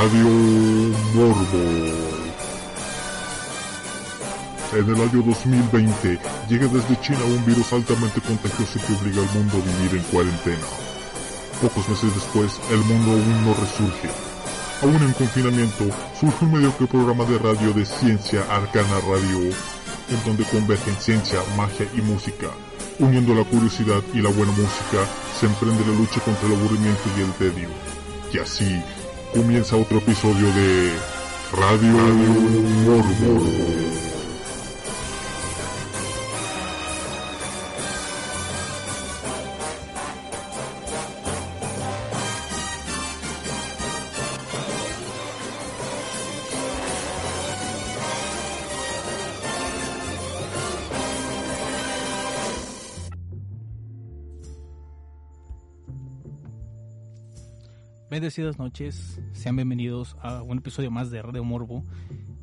Radio 0.00 0.28
Morbo. 1.12 1.64
En 4.72 4.88
el 4.94 4.94
año 4.94 5.22
2020 5.26 6.20
llega 6.48 6.68
desde 6.68 7.00
China 7.00 7.18
un 7.26 7.44
virus 7.44 7.72
altamente 7.72 8.20
contagioso 8.20 8.78
que 8.86 8.92
obliga 8.94 9.22
al 9.22 9.34
mundo 9.34 9.56
a 9.56 9.66
vivir 9.66 9.98
en 9.98 10.04
cuarentena. 10.12 10.68
Pocos 11.60 11.88
meses 11.88 12.14
después, 12.14 12.60
el 12.70 12.78
mundo 12.84 13.10
aún 13.10 13.44
no 13.44 13.54
resurge. 13.54 14.08
Aún 14.82 15.02
en 15.02 15.12
confinamiento, 15.14 15.86
surge 16.20 16.44
un 16.44 16.52
mediocre 16.52 16.86
programa 16.86 17.24
de 17.24 17.38
radio 17.38 17.72
de 17.72 17.84
ciencia 17.84 18.42
Arcana 18.54 19.00
Radio, 19.00 19.50
en 19.50 20.24
donde 20.24 20.44
convergen 20.44 20.94
ciencia, 20.94 21.40
magia 21.56 21.88
y 21.92 22.02
música. 22.02 22.46
Uniendo 23.00 23.34
la 23.34 23.42
curiosidad 23.42 24.02
y 24.14 24.22
la 24.22 24.30
buena 24.30 24.52
música, 24.52 25.02
se 25.40 25.46
emprende 25.46 25.84
la 25.90 25.98
lucha 25.98 26.20
contra 26.20 26.46
el 26.46 26.54
aburrimiento 26.54 27.02
y 27.18 27.22
el 27.22 27.32
tedio. 27.32 27.68
Y 28.32 28.38
así, 28.38 28.80
comienza 29.32 29.76
otro 29.76 29.98
episodio 29.98 30.52
de 30.52 30.92
Radio, 31.52 31.92
Morbo. 32.84 34.17
Bendecidas 58.18 58.58
noches, 58.58 59.20
sean 59.30 59.54
bienvenidos 59.54 60.16
a 60.20 60.42
un 60.42 60.58
episodio 60.58 60.90
más 60.90 61.08
de 61.12 61.22
Radio 61.22 61.44
Morbo, 61.44 61.84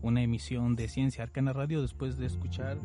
una 0.02 0.24
emisión 0.24 0.78
de 0.78 0.88
Ciencia 0.88 1.22
Arcana 1.22 1.52
Radio 1.52 1.82
después 1.82 2.18
de 2.18 2.28
escuchar, 2.28 2.78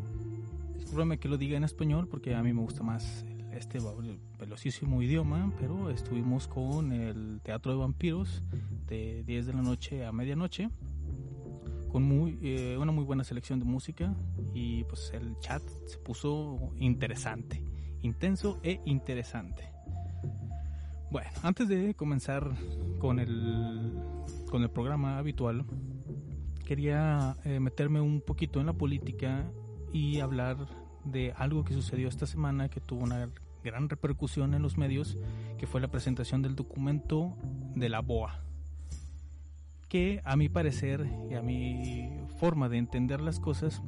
discúlpame 0.74 1.20
que 1.20 1.28
lo 1.28 1.38
diga 1.38 1.56
en 1.56 1.62
español 1.62 2.08
porque 2.08 2.34
a 2.34 2.42
mí 2.42 2.52
me 2.52 2.62
gusta 2.62 2.82
más 2.82 3.24
este 3.52 3.78
velocísimo 4.40 5.00
idioma, 5.02 5.52
pero 5.60 5.88
estuvimos 5.88 6.48
con 6.48 6.90
el 6.90 7.40
Teatro 7.44 7.70
de 7.70 7.78
Vampiros 7.78 8.42
de 8.88 9.22
10 9.22 9.46
de 9.46 9.52
la 9.52 9.62
noche 9.62 10.04
a 10.04 10.10
medianoche, 10.10 10.68
con 11.92 12.02
muy, 12.02 12.40
eh, 12.42 12.76
una 12.76 12.90
muy 12.90 13.04
buena 13.04 13.22
selección 13.22 13.60
de 13.60 13.66
música 13.66 14.16
y 14.52 14.82
pues 14.82 15.12
el 15.14 15.38
chat 15.38 15.62
se 15.86 15.96
puso 15.98 16.72
interesante, 16.76 17.62
intenso 18.02 18.58
e 18.64 18.80
interesante. 18.84 19.70
Bueno, 21.10 21.28
antes 21.42 21.66
de 21.66 21.94
comenzar 21.94 22.52
con 23.00 23.18
el, 23.18 23.92
con 24.48 24.62
el 24.62 24.70
programa 24.70 25.18
habitual, 25.18 25.64
quería 26.64 27.36
eh, 27.44 27.58
meterme 27.58 28.00
un 28.00 28.20
poquito 28.20 28.60
en 28.60 28.66
la 28.66 28.74
política 28.74 29.50
y 29.92 30.20
hablar 30.20 30.68
de 31.04 31.32
algo 31.36 31.64
que 31.64 31.74
sucedió 31.74 32.06
esta 32.06 32.26
semana 32.26 32.68
que 32.68 32.80
tuvo 32.80 33.02
una 33.02 33.28
gran 33.64 33.88
repercusión 33.88 34.54
en 34.54 34.62
los 34.62 34.78
medios, 34.78 35.18
que 35.58 35.66
fue 35.66 35.80
la 35.80 35.88
presentación 35.88 36.42
del 36.42 36.54
documento 36.54 37.36
de 37.74 37.88
la 37.88 38.02
BOA, 38.02 38.44
que 39.88 40.20
a 40.24 40.36
mi 40.36 40.48
parecer 40.48 41.10
y 41.28 41.34
a 41.34 41.42
mi 41.42 42.08
forma 42.38 42.68
de 42.68 42.78
entender 42.78 43.20
las 43.20 43.40
cosas, 43.40 43.82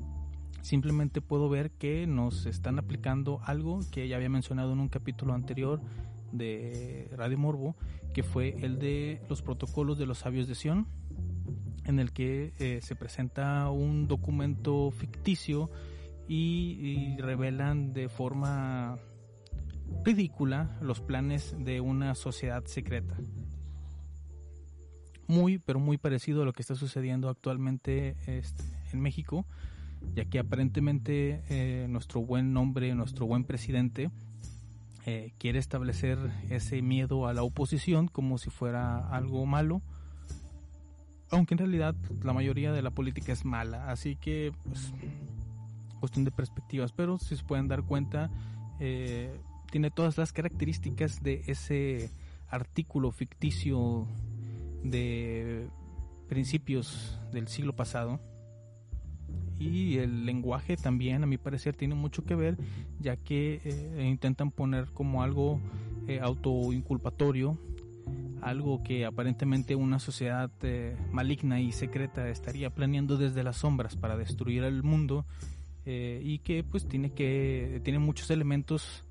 simplemente 0.61 1.21
puedo 1.21 1.49
ver 1.49 1.71
que 1.71 2.09
nos 2.09 2.47
están 2.47 2.81
aplicando 2.81 3.41
algo 3.45 3.79
que 3.93 4.09
ya 4.09 4.17
había 4.17 4.29
mencionado 4.29 4.73
en 4.73 4.81
un 4.81 4.89
capítulo 4.89 5.35
anterior 5.35 5.81
de 6.33 7.09
Radio 7.17 7.39
Morbo, 7.39 7.77
que 8.13 8.23
fue 8.23 8.57
el 8.63 8.79
de 8.79 9.21
los 9.29 9.43
protocolos 9.43 9.99
de 9.99 10.07
los 10.07 10.19
sabios 10.19 10.49
de 10.49 10.55
Sion, 10.55 10.87
en 11.85 11.99
el 11.99 12.13
que 12.13 12.53
eh, 12.59 12.81
se 12.83 12.97
presenta 12.97 13.69
un 13.71 14.09
documento 14.09 14.91
ficticio 14.91 15.71
y, 16.29 17.17
revelan 17.19 17.93
de 17.93 18.09
forma 18.09 18.99
ridícula 20.05 20.79
los 20.81 21.01
planes 21.01 21.55
de 21.59 21.81
una 21.81 22.15
sociedad 22.15 22.65
secreta. 22.65 23.17
Muy, 25.27 25.59
pero 25.59 25.79
muy 25.79 25.99
parecido 25.99 26.43
a 26.43 26.45
lo 26.45 26.53
que 26.53 26.63
está 26.63 26.75
sucediendo 26.75 27.29
actualmente 27.29 28.17
este, 28.27 28.65
en 28.93 29.01
México, 29.01 29.47
ya 30.15 30.25
que 30.25 30.39
aparentemente 30.39 31.43
eh, 31.49 31.87
nuestro 31.89 32.23
buen 32.23 32.53
nombre, 32.53 32.95
nuestro 32.95 33.27
buen 33.27 33.45
presidente, 33.45 34.11
eh, 35.07 35.33
quiere 35.39 35.59
establecer 35.59 36.19
ese 36.49 36.81
miedo 36.83 37.27
a 37.27 37.35
la 37.35 37.43
oposición 37.43 38.09
como 38.09 38.39
si 38.39 38.51
fuera 38.51 39.09
algo 39.09 39.45
malo, 39.47 39.83
aunque 41.31 41.55
en 41.55 41.59
realidad 41.59 41.95
la 42.23 42.33
mayoría 42.33 42.73
de 42.73 42.83
la 42.83 42.91
política 42.91 43.33
es 43.33 43.45
mala, 43.45 43.91
así 43.91 44.17
que 44.17 44.53
pues 44.65 44.93
cuestión 45.99 46.25
de 46.25 46.31
perspectivas, 46.31 46.93
pero 46.93 47.19
si 47.19 47.37
se 47.37 47.45
pueden 47.45 47.69
dar 47.69 47.83
cuenta, 47.83 48.31
eh, 48.81 49.41
tiene 49.71 49.91
todas 49.91 50.19
las 50.19 50.33
características 50.33 51.23
de 51.23 51.43
ese 51.47 52.11
artículo 52.49 53.11
ficticio 53.13 54.07
de 54.83 55.69
principios 56.29 57.19
del 57.33 57.49
siglo 57.49 57.75
pasado 57.75 58.21
y 59.69 59.99
el 59.99 60.27
lenguaje 60.27 60.77
también 60.77 61.23
a 61.23 61.27
mi 61.27 61.39
parecer 61.39 61.77
tiene 61.77 61.95
mucho 61.95 62.25
que 62.25 62.35
ver 62.35 62.57
ya 63.01 63.17
que 63.17 63.61
eh, 63.65 64.07
intentan 64.09 64.51
poner 64.51 64.87
como 64.93 65.23
algo 65.23 65.61
eh, 66.09 66.21
autoinculpatorio 66.21 67.59
algo 68.41 68.83
que 68.83 69.07
aparentemente 69.07 69.77
una 69.77 70.01
sociedad 70.01 70.51
eh, 70.63 70.97
maligna 71.13 71.61
y 71.61 71.71
secreta 71.71 72.29
estaría 72.29 72.71
planeando 72.71 73.17
desde 73.17 73.45
las 73.45 73.59
sombras 73.59 73.95
para 73.97 74.17
destruir 74.17 74.65
el 74.65 74.83
mundo 74.83 75.25
y 75.85 76.39
que 76.39 76.63
pues 76.63 76.87
tiene 76.87 77.11
que 77.11 77.81
tiene 77.83 77.99
muchos 77.99 78.31
elementos 78.31 79.03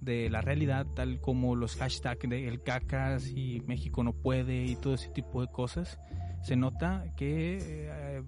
de 0.00 0.30
la 0.30 0.40
realidad 0.40 0.86
tal 0.94 1.20
como 1.20 1.56
los 1.56 1.74
hashtags 1.74 2.28
de 2.28 2.46
el 2.46 2.62
cacas 2.62 3.28
y 3.28 3.64
México 3.66 4.04
no 4.04 4.12
puede 4.12 4.64
y 4.64 4.76
todo 4.76 4.94
ese 4.94 5.08
tipo 5.08 5.40
de 5.40 5.48
cosas. 5.48 5.98
Se 6.44 6.54
nota 6.54 7.04
que 7.16 8.22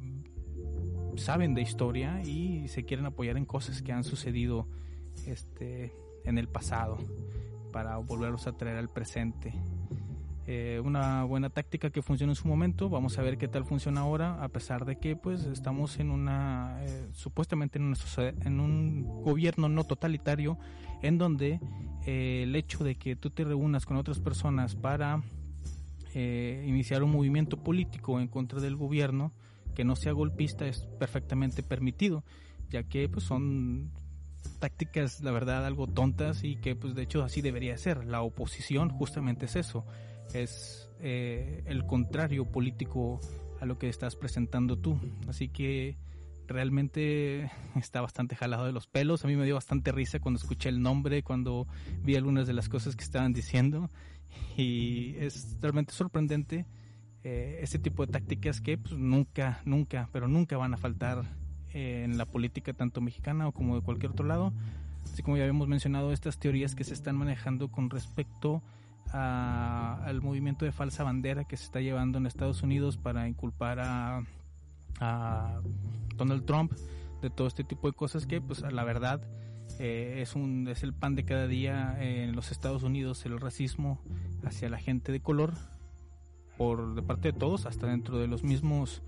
saben 1.17 1.55
de 1.55 1.63
historia 1.63 2.23
y 2.23 2.69
se 2.69 2.85
quieren 2.85 3.07
apoyar 3.07 3.37
en 3.37 3.45
cosas 3.45 3.83
que 3.83 3.93
han 3.93 4.05
sucedido 4.05 4.67
este, 5.27 5.93
en 6.25 6.39
el 6.39 6.49
pasado 6.49 6.99
para 7.73 7.97
volverlos 7.99 8.47
a 8.47 8.53
traer 8.53 8.77
al 8.77 8.89
presente. 8.89 9.55
Eh, 10.47 10.83
una 10.85 11.23
buena 11.23 11.51
táctica 11.51 11.91
que 11.91 12.03
funcionó 12.03 12.33
en 12.33 12.37
su 12.37 12.49
momento, 12.49 12.89
vamos 12.89 13.17
a 13.17 13.23
ver 13.23 13.39
qué 13.39 13.47
tal 13.47 13.65
funciona 13.65 14.01
ahora, 14.01 14.43
a 14.43 14.49
pesar 14.49 14.85
de 14.85 14.97
que 14.97 15.15
pues 15.15 15.45
estamos 15.45 16.01
en 16.01 16.11
una, 16.11 16.79
eh, 16.83 17.09
supuestamente 17.13 17.79
en, 17.79 18.61
un 18.61 19.23
gobierno 19.23 19.69
no 19.69 19.85
totalitario, 19.85 20.59
en 21.01 21.17
donde 21.17 21.61
eh, 22.07 22.43
el 22.43 22.57
hecho 22.57 22.83
de 22.83 22.97
que 22.97 23.15
tú 23.15 23.31
te 23.31 23.45
reúnas 23.45 23.87
con 23.87 23.97
otras 23.97 24.19
personas 24.19 24.75
para 24.75 25.23
iniciar 26.15 27.03
un 27.03 27.11
movimiento 27.11 27.57
político 27.57 28.21
en 28.21 28.29
contra 28.29 28.61
del 28.61 28.77
gobierno, 28.77 29.33
que 29.73 29.85
no 29.85 29.97
sea 29.97 30.13
golpista 30.13 30.67
es 30.67 30.87
perfectamente 30.99 31.63
permitido, 31.63 32.25
ya 32.71 32.85
que 32.85 33.09
pues 33.09 33.25
son 33.25 33.91
tácticas, 34.59 35.21
la 35.23 35.31
verdad, 35.31 35.65
algo 35.67 35.87
tontas 35.87 36.45
y 36.45 36.57
que 36.57 36.75
pues 36.75 36.95
de 36.95 37.03
hecho 37.03 37.23
así 37.23 37.41
debería 37.43 37.77
ser. 37.79 38.05
La 38.05 38.23
oposición 38.23 38.91
justamente 38.91 39.47
es 39.47 39.57
eso, 39.57 39.85
es 40.35 40.91
eh, 41.01 41.63
el 41.67 41.87
contrario 41.87 42.45
político 42.47 43.21
a 43.61 43.67
lo 43.67 43.79
que 43.79 43.89
estás 43.89 44.17
presentando 44.17 44.79
tú. 44.79 44.99
Así 45.29 45.49
que 45.49 45.97
realmente 46.47 47.51
está 47.77 48.01
bastante 48.01 48.37
jalado 48.37 48.67
de 48.67 48.73
los 48.73 48.87
pelos. 48.87 49.25
A 49.25 49.29
mí 49.29 49.37
me 49.37 49.45
dio 49.45 49.55
bastante 49.55 49.93
risa 49.93 50.21
cuando 50.21 50.39
escuché 50.39 50.69
el 50.69 50.83
nombre, 50.83 51.23
cuando 51.23 51.67
vi 52.03 52.17
algunas 52.17 52.47
de 52.47 52.53
las 52.53 52.69
cosas 52.69 52.97
que 52.97 53.05
estaban 53.05 53.33
diciendo 53.33 53.91
y 54.57 55.15
es 55.17 55.57
realmente 55.61 55.93
sorprendente 55.93 56.67
eh, 57.25 57.61
este 57.63 57.79
tipo 57.79 58.05
de 58.05 58.13
tácticas 58.13 58.61
que 58.61 58.77
pues, 58.79 58.95
nunca, 58.95 59.61
nunca, 59.65 60.09
pero 60.13 60.27
nunca 60.27 60.57
van 60.57 60.75
a 60.75 60.77
faltar 60.77 61.25
eh, 61.73 62.03
en 62.05 62.19
la 62.19 62.27
política 62.27 62.73
tanto 62.73 63.01
mexicana 63.01 63.47
o 63.47 63.53
como 63.53 63.77
de 63.77 63.83
cualquier 63.83 64.11
otro 64.11 64.27
lado. 64.27 64.53
Así 65.05 65.23
como 65.23 65.37
ya 65.37 65.45
habíamos 65.45 65.69
mencionado, 65.69 66.13
estas 66.13 66.39
teorías 66.39 66.75
que 66.75 66.85
se 66.85 66.95
están 66.95 67.17
manejando 67.17 67.69
con 67.69 67.91
respecto 67.91 68.63
al 69.13 70.23
movimiento 70.23 70.65
de 70.65 70.73
falsa 70.73 71.05
bandera 71.05 71.45
que 71.45 71.59
se 71.59 71.65
está 71.65 71.81
llevando 71.81 72.17
en 72.17 72.25
Estados 72.25 72.63
Unidos 72.63 72.97
para 72.97 73.29
inculpar 73.29 73.79
a, 73.81 74.25
Donald 76.17 76.45
Trump 76.45 76.73
de 77.21 77.29
todo 77.29 77.49
este 77.49 77.65
tipo 77.65 77.89
de 77.89 77.95
cosas 77.95 78.27
que, 78.27 78.41
pues, 78.41 78.63
la 78.63 78.85
verdad, 78.85 79.21
eh, 79.81 80.21
es, 80.23 80.37
un, 80.37 80.69
es 80.69 80.83
el 80.83 80.93
pan 80.93 81.15
de 81.17 81.25
cada 81.25 81.49
día 81.49 81.97
en 82.01 82.37
los 82.37 82.53
Estados 82.53 82.85
Unidos, 82.85 83.27
el 83.27 83.41
racismo 83.41 84.01
hacia 84.45 84.69
la 84.69 84.79
gente 84.79 85.11
de 85.11 85.21
color 85.21 85.55
por 86.63 86.95
de 86.95 87.03
parte 87.03 87.33
de 87.33 87.37
todos, 87.37 87.67
hasta 87.67 87.89
dentro 87.89 88.21
de 88.21 88.29
los 88.29 88.45
mismos, 88.45 89.03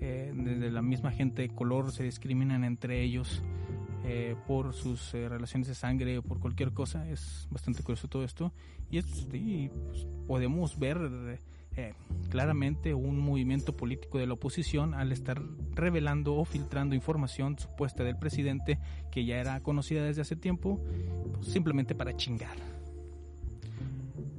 eh, 0.00 0.32
de 0.32 0.70
la 0.70 0.80
misma 0.80 1.10
gente 1.10 1.42
de 1.42 1.48
color, 1.48 1.90
se 1.90 2.04
discriminan 2.04 2.62
entre 2.62 3.02
ellos 3.02 3.42
eh, 4.04 4.36
por 4.46 4.74
sus 4.74 5.12
eh, 5.14 5.28
relaciones 5.28 5.66
de 5.66 5.74
sangre 5.74 6.18
o 6.18 6.22
por 6.22 6.38
cualquier 6.38 6.70
cosa. 6.70 7.10
Es 7.10 7.48
bastante 7.50 7.82
curioso 7.82 8.06
todo 8.06 8.22
esto. 8.22 8.52
Y, 8.92 8.98
es, 8.98 9.26
y 9.32 9.70
pues, 9.88 10.06
podemos 10.28 10.78
ver 10.78 11.40
eh, 11.76 11.94
claramente 12.28 12.94
un 12.94 13.18
movimiento 13.18 13.76
político 13.76 14.18
de 14.18 14.28
la 14.28 14.34
oposición 14.34 14.94
al 14.94 15.10
estar 15.10 15.42
revelando 15.74 16.36
o 16.36 16.44
filtrando 16.44 16.94
información 16.94 17.58
supuesta 17.58 18.04
del 18.04 18.18
presidente 18.18 18.78
que 19.10 19.24
ya 19.24 19.38
era 19.40 19.60
conocida 19.64 20.04
desde 20.04 20.22
hace 20.22 20.36
tiempo, 20.36 20.80
pues, 21.34 21.48
simplemente 21.48 21.96
para 21.96 22.16
chingar. 22.16 22.56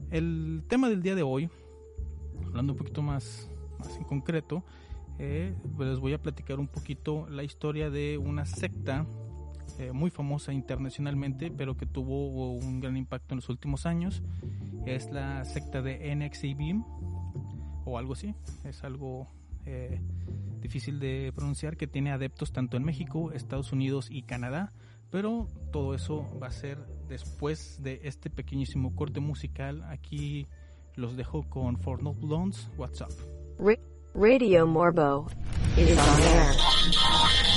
El 0.09 0.63
tema 0.69 0.88
del 0.88 1.01
día 1.01 1.15
de 1.15 1.24
hoy 1.24 1.50
hablando 2.51 2.74
un 2.74 2.77
poquito 2.77 3.01
más, 3.01 3.50
más 3.80 3.95
en 3.95 4.03
concreto, 4.03 4.63
eh, 5.19 5.56
les 5.80 6.00
voy 6.00 6.13
a 6.13 6.21
platicar 6.21 6.59
un 6.59 6.68
poquito 6.68 7.30
la 7.30 7.44
historia 7.44 7.89
de 7.89 8.18
una 8.18 8.45
secta 8.45 9.06
eh, 9.80 9.94
muy 9.94 10.09
famosa 10.09 10.51
internacionalmente, 10.51 11.50
pero 11.50 11.77
que 11.77 11.86
tuvo 11.86 12.51
un 12.51 12.81
gran 12.81 12.98
impacto 12.98 13.33
en 13.33 13.38
los 13.38 13.50
últimos 13.50 13.86
años. 13.86 14.21
Es 14.86 15.12
la 15.12 15.45
secta 15.45 15.81
de 15.81 16.13
NXIVM 16.13 16.83
o 17.86 17.98
algo 17.98 18.13
así, 18.13 18.36
es 18.65 18.83
algo 18.83 19.27
eh, 19.65 20.01
difícil 20.59 21.00
de 21.00 21.31
pronunciar, 21.33 21.77
que 21.77 21.88
tiene 21.88 22.12
adeptos 22.12 22.51
tanto 22.51 22.75
en 22.75 22.83
México, 22.83 23.31
Estados 23.31 23.71
Unidos 23.71 24.07
y 24.12 24.24
Canadá. 24.24 24.74
Pero 25.09 25.48
todo 25.71 25.94
eso 25.94 26.27
va 26.42 26.48
a 26.48 26.51
ser 26.51 26.77
después 27.07 27.81
de 27.81 28.01
este 28.03 28.30
pequeñísimo 28.30 28.95
corte 28.95 29.19
musical 29.19 29.83
aquí 29.83 30.48
los 30.95 31.15
dejo 31.15 31.43
con 31.49 31.77
For 31.77 32.01
No 32.01 32.13
Blondes, 32.13 32.67
WhatsApp. 32.77 33.11
Radio 34.13 34.67
Morbo. 34.67 35.27
Is 35.77 35.97
on 35.97 36.21
air. 36.21 37.50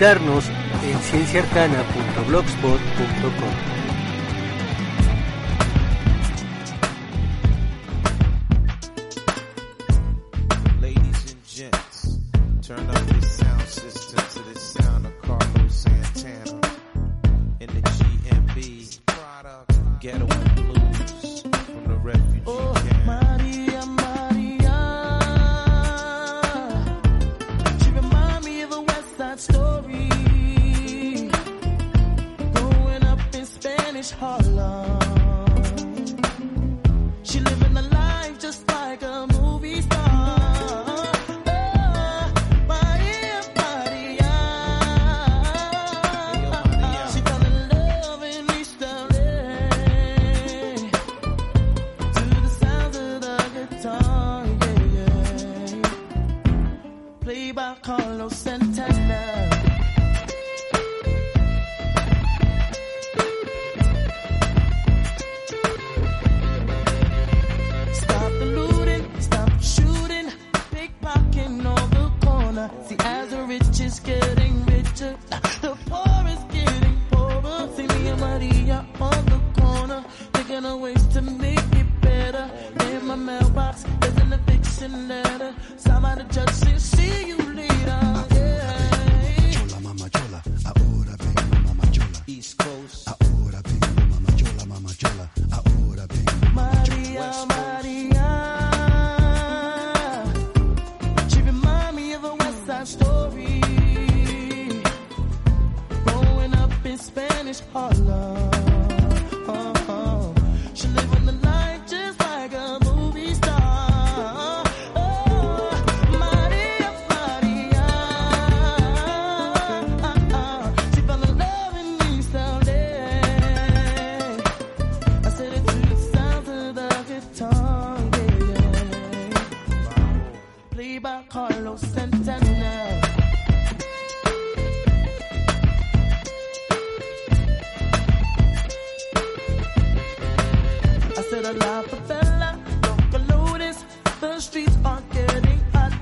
visitarnos 0.00 0.48
en 0.82 0.98
cienciarcana.blogspot.com. 0.98 3.79
Harlem. 34.12 34.79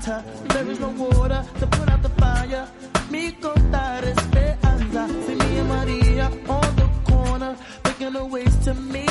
water. 0.09 0.23
There 0.49 0.67
is 0.69 0.79
no 0.79 0.89
water 0.89 1.45
to 1.59 1.67
put 1.67 1.89
out 1.89 2.01
the 2.01 2.09
fire. 2.09 2.67
Me 3.09 3.31
contar 3.31 4.03
esperanza. 4.03 5.07
See 5.25 5.35
me 5.35 5.57
and 5.59 5.69
Maria 5.69 6.25
on 6.47 6.75
the 6.75 6.89
corner, 7.05 7.55
making 7.85 8.15
a 8.15 8.25
ways 8.25 8.55
to 8.65 8.73
me. 8.73 9.08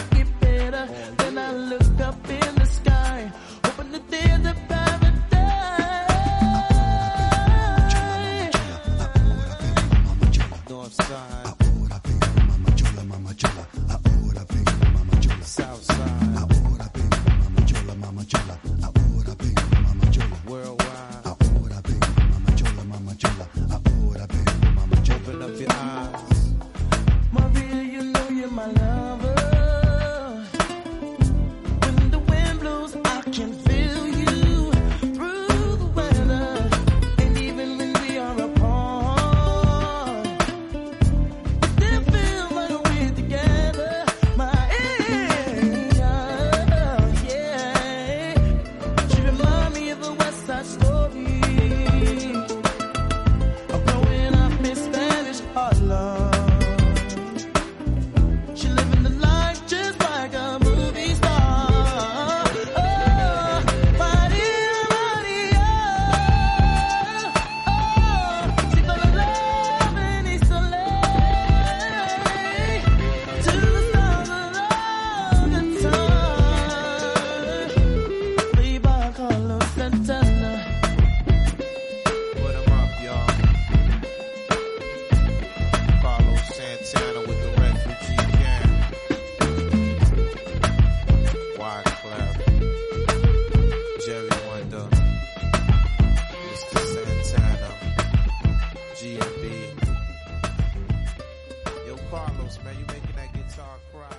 Carlos, 102.10 102.58
man. 102.64 102.74
You 102.78 102.86
making 102.86 103.14
that 103.16 103.32
guitar 103.32 103.78
cry. 103.92 104.16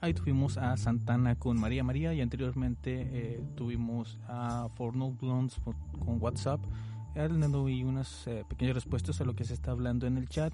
Ahí 0.00 0.12
tuvimos 0.12 0.58
a 0.58 0.76
Santana 0.76 1.38
con 1.38 1.58
María 1.58 1.82
María 1.82 2.12
y 2.12 2.20
anteriormente 2.20 3.08
eh, 3.10 3.44
tuvimos 3.56 4.18
a 4.28 4.68
For 4.76 4.94
No 4.94 5.12
Blondes 5.12 5.58
con 5.98 6.20
WhatsApp. 6.20 6.60
y 7.16 7.84
unas 7.84 8.26
eh, 8.26 8.44
pequeñas 8.46 8.74
respuestas 8.74 9.22
a 9.22 9.24
lo 9.24 9.34
que 9.34 9.44
se 9.44 9.54
está 9.54 9.70
hablando 9.70 10.06
en 10.06 10.18
el 10.18 10.28
chat. 10.28 10.52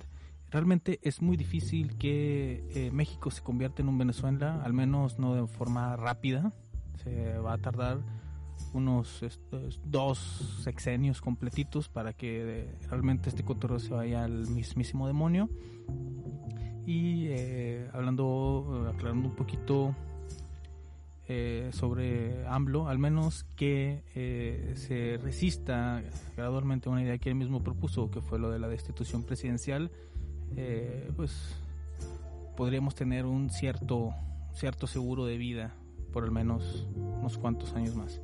Realmente 0.52 1.00
es 1.02 1.20
muy 1.20 1.36
difícil 1.36 1.96
que 1.98 2.64
eh, 2.74 2.90
México 2.92 3.32
se 3.32 3.42
convierta 3.42 3.82
en 3.82 3.88
un 3.88 3.98
Venezuela, 3.98 4.62
al 4.62 4.72
menos 4.72 5.18
no 5.18 5.34
de 5.34 5.48
forma 5.48 5.96
rápida. 5.96 6.52
Se 7.02 7.38
va 7.38 7.54
a 7.54 7.58
tardar 7.58 8.00
unos 8.72 9.22
estos, 9.22 9.80
dos 9.84 10.18
sexenios 10.62 11.20
completitos 11.20 11.88
para 11.88 12.12
que 12.12 12.60
eh, 12.60 12.74
realmente 12.88 13.28
este 13.28 13.42
cotorreo 13.42 13.78
se 13.78 13.92
vaya 13.92 14.24
al 14.24 14.48
mismísimo 14.48 15.06
demonio. 15.06 15.48
Y 16.86 17.26
eh, 17.28 17.88
hablando, 17.92 18.86
eh, 18.86 18.94
aclarando 18.94 19.28
un 19.28 19.34
poquito 19.34 19.94
sobre 21.70 22.44
AMLO, 22.48 22.88
al 22.88 22.98
menos 22.98 23.44
que 23.54 24.02
se 24.74 25.16
resista 25.22 26.02
gradualmente 26.36 26.88
a 26.88 26.92
una 26.92 27.04
idea 27.04 27.18
que 27.18 27.28
él 27.28 27.36
mismo 27.36 27.62
propuso, 27.62 28.10
que 28.10 28.20
fue 28.20 28.40
lo 28.40 28.50
de 28.50 28.58
la 28.58 28.66
destitución 28.66 29.22
presidencial, 29.22 29.92
pues 31.14 31.54
podríamos 32.56 32.96
tener 32.96 33.26
un 33.26 33.48
cierto, 33.50 34.12
cierto 34.54 34.88
seguro 34.88 35.24
de 35.24 35.38
vida 35.38 35.72
por 36.10 36.24
al 36.24 36.30
menos 36.30 36.86
unos 36.96 37.38
cuantos 37.38 37.74
años 37.74 37.94
más. 37.94 38.20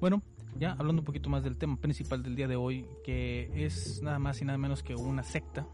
Bueno, 0.00 0.22
ya 0.58 0.72
hablando 0.72 1.00
un 1.00 1.06
poquito 1.06 1.28
más 1.28 1.42
del 1.42 1.56
tema 1.56 1.76
principal 1.76 2.22
del 2.22 2.36
día 2.36 2.48
de 2.48 2.56
hoy, 2.56 2.86
que 3.04 3.50
es 3.54 4.02
nada 4.02 4.18
más 4.18 4.40
y 4.40 4.44
nada 4.44 4.58
menos 4.58 4.82
que 4.82 4.94
una 4.94 5.22
secta, 5.22 5.66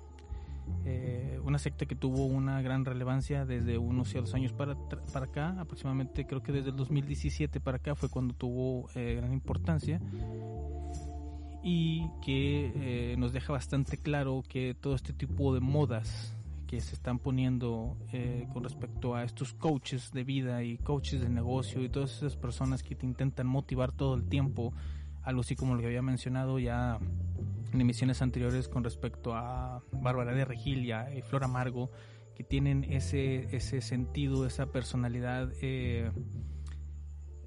eh, 0.85 1.41
una 1.45 1.59
secta 1.59 1.87
que 1.87 1.95
tuvo 1.95 2.27
una 2.27 2.63
gran 2.63 2.85
relevancia 2.85 3.45
desde 3.45 3.79
unos 3.79 4.09
ciertos 4.09 4.35
años 4.35 4.53
para, 4.53 4.77
para 5.13 5.27
acá, 5.27 5.61
aproximadamente 5.61 6.27
creo 6.27 6.43
que 6.43 6.53
desde 6.53 6.71
el 6.71 6.77
2017 6.77 7.61
para 7.61 7.79
acá 7.79 7.95
fue 7.95 8.09
cuando 8.09 8.35
tuvo 8.35 8.89
eh, 8.95 9.15
gran 9.17 9.33
importancia 9.33 10.01
y 11.63 12.09
que 12.21 12.73
eh, 12.75 13.17
nos 13.19 13.33
deja 13.33 13.53
bastante 13.53 13.97
claro 13.97 14.43
que 14.49 14.75
todo 14.79 14.95
este 14.95 15.13
tipo 15.13 15.55
de 15.55 15.61
modas 15.61 16.37
que 16.73 16.81
se 16.81 16.95
están 16.95 17.19
poniendo 17.19 17.99
eh, 18.15 18.49
con 18.51 18.65
respecto 18.65 19.15
a 19.15 19.25
estos 19.25 19.53
coaches 19.53 20.11
de 20.11 20.25
vida 20.25 20.63
y 20.63 20.79
coaches 20.79 21.21
de 21.21 21.29
negocio 21.29 21.85
y 21.85 21.91
todas 21.91 22.17
esas 22.17 22.35
personas 22.35 22.83
que 22.83 22.95
te 22.95 23.05
intentan 23.05 23.47
motivar 23.47 23.93
todo 23.93 24.15
el 24.15 24.27
tiempo, 24.27 24.73
algo 25.23 25.43
así 25.43 25.55
como 25.55 25.75
lo 25.75 25.83
que 25.83 25.89
había 25.89 26.01
mencionado 26.01 26.59
ya 26.59 26.99
en 27.75 27.79
emisiones 27.79 28.23
anteriores 28.23 28.69
con 28.69 28.85
respecto 28.85 29.35
a 29.35 29.83
Bárbara 29.93 30.33
de 30.33 30.47
Regil 30.47 30.87
y 30.87 31.21
Flor 31.21 31.45
Amargo, 31.45 31.91
que 32.35 32.43
tienen 32.43 32.85
ese, 32.85 33.55
ese 33.55 33.83
sentido, 33.83 34.47
esa 34.47 34.73
personalidad 34.73 35.53
eh, 35.61 36.11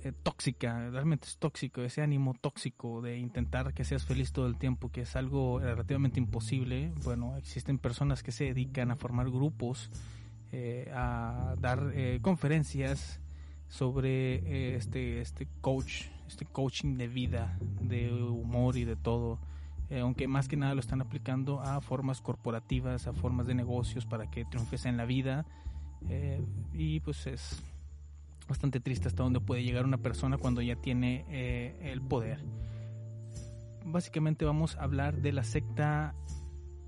eh, 0.06 0.14
tóxica, 0.24 0.90
realmente 0.92 1.28
es 1.28 1.38
tóxico, 1.38 1.82
ese 1.82 2.02
ánimo 2.02 2.36
tóxico 2.40 3.02
de 3.02 3.18
intentar 3.18 3.74
que 3.74 3.84
seas 3.84 4.06
feliz 4.06 4.32
todo 4.32 4.46
el 4.46 4.58
tiempo, 4.58 4.92
que 4.92 5.02
es 5.02 5.16
algo 5.16 5.60
relativamente 5.60 6.20
imposible. 6.20 6.94
Bueno, 7.04 7.36
existen 7.38 7.80
personas 7.80 8.22
que 8.22 8.32
se 8.32 8.46
dedican 8.46 8.92
a 8.92 8.96
formar 8.96 9.30
grupos, 9.32 9.90
eh, 10.52 10.92
a 10.94 11.56
dar 11.60 11.92
eh, 11.96 12.20
conferencias 12.22 13.20
sobre 13.68 14.36
eh, 14.36 14.76
este, 14.76 15.22
este 15.22 15.48
coach, 15.62 16.04
este 16.28 16.46
coaching 16.46 16.98
de 16.98 17.08
vida, 17.08 17.58
de 17.82 18.14
humor 18.14 18.78
y 18.78 18.86
de 18.86 18.96
todo. 18.96 19.40
Eh, 19.90 20.00
aunque 20.00 20.28
más 20.28 20.48
que 20.48 20.56
nada 20.56 20.74
lo 20.74 20.80
están 20.80 21.02
aplicando 21.02 21.62
a 21.62 21.82
formas 21.82 22.22
corporativas, 22.22 23.08
a 23.08 23.14
formas 23.14 23.48
de 23.48 23.56
negocios 23.56 24.06
para 24.06 24.30
que 24.30 24.46
triunfes 24.46 24.86
en 24.86 24.98
la 24.98 25.06
vida. 25.06 25.46
Eh, 26.10 26.42
y 26.74 27.00
pues 27.00 27.26
es 27.28 27.64
bastante 28.48 28.80
triste 28.80 29.08
hasta 29.08 29.24
dónde 29.24 29.40
puede 29.40 29.64
llegar 29.64 29.86
una 29.86 29.98
persona 29.98 30.38
cuando 30.38 30.62
ya 30.62 30.76
tiene 30.76 31.26
eh, 31.30 31.92
el 31.92 32.02
poder. 32.02 32.44
Básicamente 33.86 34.46
vamos 34.46 34.76
a 34.78 34.84
hablar 34.84 35.22
de 35.22 35.32
la 35.32 35.44
secta 35.44 36.16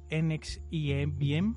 NXIBM 0.10 1.56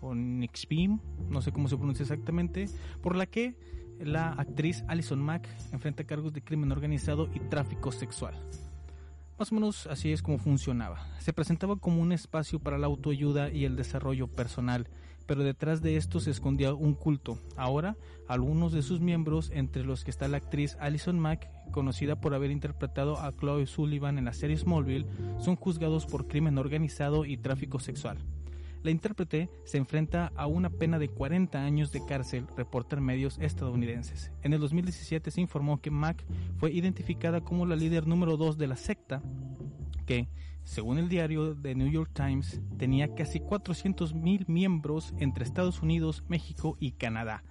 o 0.00 0.14
NXBIM, 0.14 1.00
no 1.28 1.42
sé 1.42 1.52
cómo 1.52 1.68
se 1.68 1.76
pronuncia 1.76 2.02
exactamente, 2.02 2.66
por 3.02 3.16
la 3.16 3.26
que 3.26 3.56
la 4.00 4.30
actriz 4.30 4.84
Alison 4.86 5.20
Mack 5.20 5.48
enfrenta 5.72 6.04
cargos 6.04 6.32
de 6.32 6.42
crimen 6.42 6.70
organizado 6.70 7.28
y 7.34 7.40
tráfico 7.40 7.90
sexual. 7.90 8.34
Más 9.38 9.52
o 9.52 9.54
menos 9.54 9.86
así 9.86 10.12
es 10.12 10.22
como 10.22 10.38
funcionaba. 10.38 11.06
Se 11.18 11.32
presentaba 11.32 11.76
como 11.76 12.02
un 12.02 12.12
espacio 12.12 12.58
para 12.58 12.78
la 12.78 12.86
autoayuda 12.86 13.50
y 13.50 13.64
el 13.64 13.76
desarrollo 13.76 14.26
personal, 14.28 14.88
pero 15.28 15.44
detrás 15.44 15.82
de 15.82 15.96
esto 15.98 16.20
se 16.20 16.30
escondía 16.30 16.72
un 16.72 16.94
culto. 16.94 17.38
Ahora, 17.54 17.98
algunos 18.28 18.72
de 18.72 18.80
sus 18.80 19.00
miembros, 19.00 19.50
entre 19.54 19.84
los 19.84 20.02
que 20.02 20.10
está 20.10 20.26
la 20.26 20.38
actriz 20.38 20.78
Alison 20.80 21.20
Mack, 21.20 21.50
conocida 21.70 22.18
por 22.18 22.32
haber 22.32 22.50
interpretado 22.50 23.20
a 23.20 23.30
Chloe 23.36 23.66
Sullivan 23.66 24.16
en 24.16 24.24
la 24.24 24.32
serie 24.32 24.56
Smallville, 24.56 25.06
son 25.38 25.56
juzgados 25.56 26.06
por 26.06 26.28
crimen 26.28 26.56
organizado 26.56 27.26
y 27.26 27.36
tráfico 27.36 27.78
sexual. 27.78 28.16
La 28.82 28.90
intérprete 28.90 29.50
se 29.64 29.76
enfrenta 29.76 30.32
a 30.34 30.46
una 30.46 30.70
pena 30.70 30.98
de 30.98 31.08
40 31.08 31.62
años 31.62 31.92
de 31.92 32.06
cárcel, 32.06 32.46
reportan 32.56 33.04
medios 33.04 33.38
estadounidenses. 33.38 34.32
En 34.42 34.54
el 34.54 34.60
2017 34.60 35.30
se 35.30 35.42
informó 35.42 35.82
que 35.82 35.90
Mack 35.90 36.24
fue 36.56 36.72
identificada 36.72 37.42
como 37.42 37.66
la 37.66 37.76
líder 37.76 38.06
número 38.06 38.38
2 38.38 38.56
de 38.56 38.66
la 38.66 38.76
secta, 38.76 39.20
que, 40.06 40.28
según 40.68 40.98
el 40.98 41.08
diario 41.08 41.56
The 41.56 41.74
New 41.74 41.90
York 41.90 42.10
Times, 42.12 42.60
tenía 42.76 43.14
casi 43.14 43.40
400 43.40 44.12
mil 44.12 44.44
miembros 44.48 45.14
entre 45.18 45.42
Estados 45.42 45.80
Unidos, 45.80 46.24
México 46.28 46.76
y 46.78 46.92
Canadá. 46.92 47.42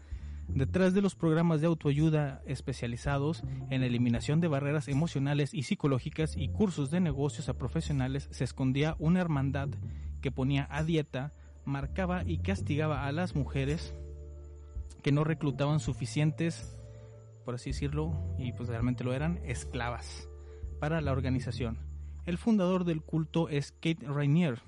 Detrás 0.48 0.94
de 0.94 1.02
los 1.02 1.16
programas 1.16 1.60
de 1.60 1.66
autoayuda 1.66 2.44
especializados 2.46 3.42
en 3.72 3.82
eliminación 3.82 4.40
de 4.40 4.50
barreras 4.50 4.88
emocionales 4.88 5.56
y 5.56 5.64
psicológicas 5.64 6.38
y 6.38 6.50
cursos 6.50 6.92
de 6.92 7.00
negocios 7.00 7.50
a 7.50 7.58
profesionales 7.58 8.28
se 8.30 8.44
escondía 8.44 8.96
una 9.00 9.20
hermandad 9.20 9.70
que 10.22 10.32
ponía 10.32 10.68
a 10.70 10.84
dieta, 10.84 11.34
marcaba 11.66 12.24
y 12.24 12.38
castigaba 12.38 13.08
a 13.08 13.12
las 13.12 13.36
mujeres 13.36 13.96
que 15.02 15.12
no 15.12 15.24
reclutaban 15.24 15.80
suficientes, 15.80 16.80
por 17.46 17.56
así 17.56 17.72
decirlo, 17.72 18.14
y 18.38 18.52
pues 18.52 18.70
realmente 18.70 19.04
lo 19.04 19.12
eran, 19.12 19.40
esclavas 19.44 20.30
para 20.80 21.02
la 21.02 21.14
organización. 21.14 21.87
El 22.28 22.38
fundador 22.38 22.84
del 22.84 23.02
culto 23.02 23.48
es 23.48 23.72
Kate 23.72 24.06
Rainier, 24.06 24.60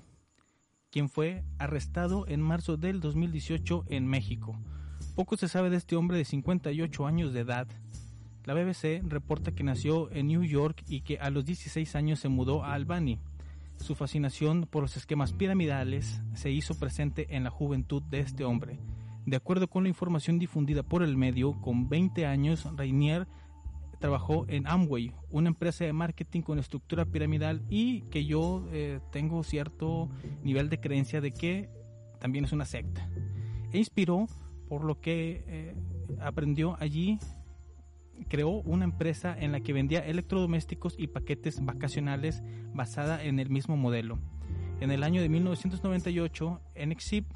quien 0.90 1.10
fue 1.10 1.44
arrestado 1.58 2.26
en 2.26 2.40
marzo 2.40 2.78
del 2.78 3.00
2018 3.00 3.84
en 3.88 4.06
México. 4.06 4.58
Poco 5.14 5.36
se 5.36 5.46
sabe 5.46 5.68
de 5.68 5.76
este 5.76 5.94
hombre 5.94 6.16
de 6.16 6.24
58 6.24 7.06
años 7.06 7.34
de 7.34 7.40
edad. 7.40 7.68
La 8.46 8.54
BBC 8.54 9.02
reporta 9.06 9.52
que 9.52 9.62
nació 9.62 10.10
en 10.10 10.28
New 10.28 10.42
York 10.42 10.82
y 10.88 11.02
que 11.02 11.18
a 11.18 11.28
los 11.28 11.44
16 11.44 11.96
años 11.96 12.20
se 12.20 12.30
mudó 12.30 12.64
a 12.64 12.72
Albany. 12.72 13.18
Su 13.76 13.94
fascinación 13.94 14.66
por 14.66 14.80
los 14.80 14.96
esquemas 14.96 15.34
piramidales 15.34 16.22
se 16.32 16.50
hizo 16.50 16.78
presente 16.78 17.36
en 17.36 17.44
la 17.44 17.50
juventud 17.50 18.02
de 18.04 18.20
este 18.20 18.44
hombre. 18.44 18.80
De 19.26 19.36
acuerdo 19.36 19.68
con 19.68 19.82
la 19.82 19.90
información 19.90 20.38
difundida 20.38 20.82
por 20.82 21.02
el 21.02 21.18
medio, 21.18 21.60
con 21.60 21.90
20 21.90 22.24
años, 22.24 22.66
Rainier 22.74 23.28
trabajó 24.00 24.46
en 24.48 24.66
Amway, 24.66 25.12
una 25.30 25.48
empresa 25.48 25.84
de 25.84 25.92
marketing 25.92 26.40
con 26.40 26.58
estructura 26.58 27.04
piramidal 27.04 27.62
y 27.68 28.02
que 28.10 28.24
yo 28.24 28.66
eh, 28.72 28.98
tengo 29.12 29.44
cierto 29.44 30.08
nivel 30.42 30.68
de 30.68 30.80
creencia 30.80 31.20
de 31.20 31.32
que 31.32 31.68
también 32.18 32.44
es 32.44 32.52
una 32.52 32.64
secta. 32.64 33.08
E 33.72 33.78
inspiró 33.78 34.26
por 34.68 34.82
lo 34.84 35.00
que 35.00 35.44
eh, 35.46 35.74
aprendió 36.20 36.76
allí 36.80 37.18
creó 38.28 38.50
una 38.50 38.84
empresa 38.84 39.36
en 39.38 39.52
la 39.52 39.60
que 39.60 39.72
vendía 39.72 40.00
electrodomésticos 40.00 40.94
y 40.98 41.06
paquetes 41.06 41.64
vacacionales 41.64 42.42
basada 42.74 43.22
en 43.22 43.38
el 43.38 43.50
mismo 43.50 43.76
modelo. 43.76 44.18
En 44.80 44.90
el 44.90 45.02
año 45.02 45.20
de 45.20 45.28
1998, 45.28 46.60
NXIP 46.86 47.26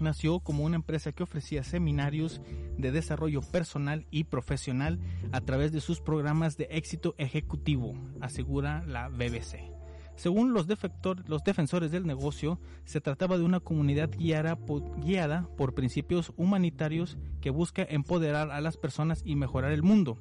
nació 0.00 0.40
como 0.40 0.64
una 0.64 0.76
empresa 0.76 1.12
que 1.12 1.22
ofrecía 1.22 1.64
seminarios 1.64 2.40
de 2.76 2.90
desarrollo 2.92 3.40
personal 3.40 4.06
y 4.10 4.24
profesional 4.24 4.98
a 5.32 5.40
través 5.40 5.72
de 5.72 5.80
sus 5.80 6.00
programas 6.00 6.56
de 6.56 6.68
éxito 6.70 7.14
ejecutivo, 7.18 7.94
asegura 8.20 8.84
la 8.86 9.08
BBC. 9.08 9.70
Según 10.16 10.52
los, 10.52 10.66
defector- 10.66 11.24
los 11.28 11.44
defensores 11.44 11.92
del 11.92 12.04
negocio, 12.04 12.58
se 12.84 13.00
trataba 13.00 13.38
de 13.38 13.44
una 13.44 13.60
comunidad 13.60 14.10
guiada 14.10 14.56
por, 14.56 15.00
guiada 15.00 15.48
por 15.56 15.74
principios 15.74 16.32
humanitarios 16.36 17.16
que 17.40 17.50
busca 17.50 17.86
empoderar 17.88 18.50
a 18.50 18.60
las 18.60 18.76
personas 18.76 19.22
y 19.24 19.36
mejorar 19.36 19.70
el 19.70 19.84
mundo. 19.84 20.18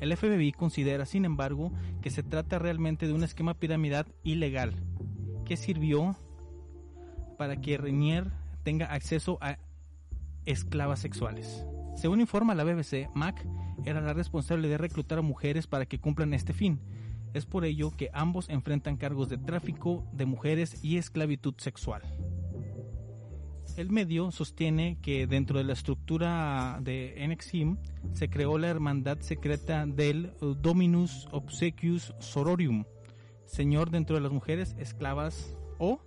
El 0.00 0.14
FBI 0.16 0.50
considera, 0.52 1.06
sin 1.06 1.24
embargo, 1.24 1.72
que 2.02 2.10
se 2.10 2.22
trata 2.24 2.58
realmente 2.58 3.06
de 3.06 3.12
un 3.12 3.22
esquema 3.22 3.54
piramidal 3.54 4.06
ilegal 4.24 4.74
que 5.44 5.56
sirvió 5.56 6.16
para 7.38 7.60
que 7.60 7.78
Renier 7.78 8.30
tenga 8.66 8.86
acceso 8.86 9.38
a 9.40 9.58
esclavas 10.44 10.98
sexuales. 10.98 11.64
Según 11.94 12.20
informa 12.20 12.52
la 12.56 12.64
BBC, 12.64 13.08
Mac 13.14 13.46
era 13.84 14.00
la 14.00 14.12
responsable 14.12 14.66
de 14.66 14.76
reclutar 14.76 15.18
a 15.18 15.22
mujeres 15.22 15.68
para 15.68 15.86
que 15.86 16.00
cumplan 16.00 16.34
este 16.34 16.52
fin. 16.52 16.80
Es 17.32 17.46
por 17.46 17.64
ello 17.64 17.92
que 17.96 18.10
ambos 18.12 18.50
enfrentan 18.50 18.96
cargos 18.96 19.28
de 19.28 19.38
tráfico 19.38 20.04
de 20.12 20.26
mujeres 20.26 20.82
y 20.82 20.96
esclavitud 20.96 21.54
sexual. 21.58 22.02
El 23.76 23.90
medio 23.90 24.32
sostiene 24.32 24.98
que 25.00 25.28
dentro 25.28 25.58
de 25.58 25.64
la 25.64 25.74
estructura 25.74 26.80
de 26.82 27.24
NXIM 27.24 27.76
se 28.14 28.28
creó 28.28 28.58
la 28.58 28.66
hermandad 28.66 29.20
secreta 29.20 29.86
del 29.86 30.32
Dominus 30.40 31.28
Obsequius 31.30 32.16
Sororium, 32.18 32.84
señor 33.44 33.90
dentro 33.90 34.16
de 34.16 34.22
las 34.22 34.32
mujeres 34.32 34.74
esclavas 34.76 35.56
o 35.78 36.00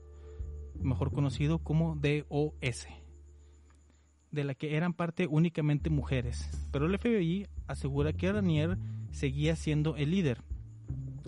mejor 0.81 1.11
conocido 1.11 1.59
como 1.59 1.95
DOS, 1.95 2.87
de 4.31 4.43
la 4.43 4.53
que 4.53 4.75
eran 4.75 4.93
parte 4.93 5.27
únicamente 5.27 5.89
mujeres, 5.89 6.49
pero 6.71 6.85
el 6.85 6.97
FBI 6.97 7.47
asegura 7.67 8.13
que 8.13 8.31
Ranier 8.31 8.77
seguía 9.11 9.55
siendo 9.55 9.95
el 9.95 10.11
líder. 10.11 10.41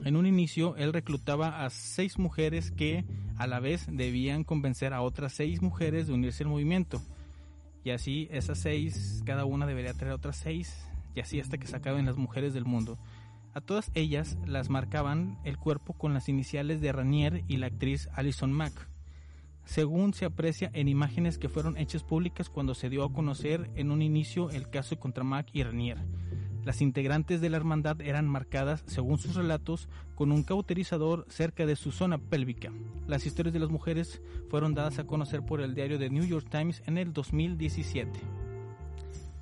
En 0.04 0.16
un 0.16 0.26
inicio, 0.26 0.76
él 0.78 0.94
reclutaba 0.94 1.64
a 1.64 1.70
seis 1.70 2.18
mujeres 2.18 2.72
que, 2.72 3.06
a 3.38 3.46
la 3.46 3.60
vez, 3.60 3.88
debían 3.92 4.44
convencer 4.44 4.94
a 4.94 5.02
otras 5.02 5.34
seis 5.34 5.62
mujeres 5.62 6.08
de 6.08 6.14
unirse 6.14 6.44
al 6.44 6.50
movimiento. 6.50 7.02
Y 7.84 7.92
así, 7.92 8.28
esas 8.32 8.60
seis, 8.60 9.22
cada 9.26 9.46
una 9.46 9.68
debería 9.68 9.94
traer 9.94 10.14
otras 10.14 10.38
seis, 10.38 10.88
y 11.16 11.20
así 11.20 11.40
hasta 11.40 11.58
que 11.58 11.68
se 11.68 11.76
acaben 11.76 12.06
las 12.06 12.18
mujeres 12.18 12.54
del 12.54 12.66
mundo. 12.66 12.98
A 13.54 13.62
todas 13.62 13.92
ellas 13.94 14.38
las 14.46 14.70
marcaban 14.70 15.38
el 15.44 15.58
cuerpo 15.58 15.94
con 15.94 16.14
las 16.14 16.30
iniciales 16.30 16.82
de 16.82 16.92
Ranier 16.92 17.44
y 17.48 17.58
la 17.58 17.68
actriz 17.68 18.10
Alison 18.14 18.52
Mack, 18.52 18.88
según 19.72 20.14
se 20.14 20.26
aprecia 20.26 20.70
en 20.74 20.90
imágenes 20.90 21.38
que 21.38 21.48
fueron 21.48 21.78
hechas 21.78 22.04
públicas 22.04 22.50
cuando 22.50 22.76
se 22.76 22.90
dio 22.90 23.06
a 23.06 23.14
conocer 23.14 23.72
en 23.76 23.90
un 23.90 24.02
inicio 24.02 24.50
el 24.50 24.70
caso 24.70 25.00
contra 25.00 25.24
Mack 25.24 25.48
y 25.54 25.64
Ranier. 25.64 25.98
Las 26.66 26.82
integrantes 26.82 27.40
de 27.40 27.50
la 27.50 27.56
hermandad 27.56 28.02
eran 28.02 28.28
marcadas, 28.28 28.84
según 28.86 29.18
sus 29.18 29.34
relatos, 29.34 29.88
con 30.14 30.34
un 30.34 30.44
cauterizador 30.44 31.26
cerca 31.30 31.66
de 31.66 31.78
su 31.78 31.94
zona 31.94 32.18
pélvica. 32.18 32.74
Las 33.08 33.26
historias 33.26 33.54
de 33.54 33.62
las 33.62 33.70
mujeres 33.70 34.22
fueron 34.50 34.74
dadas 34.74 35.00
a 35.00 35.06
conocer 35.06 35.42
por 35.42 35.62
el 35.62 35.74
diario 35.74 35.98
The 35.98 36.10
New 36.10 36.26
York 36.26 36.48
Times 36.52 36.84
en 36.86 36.98
el 36.98 37.14
2017. 37.14 38.20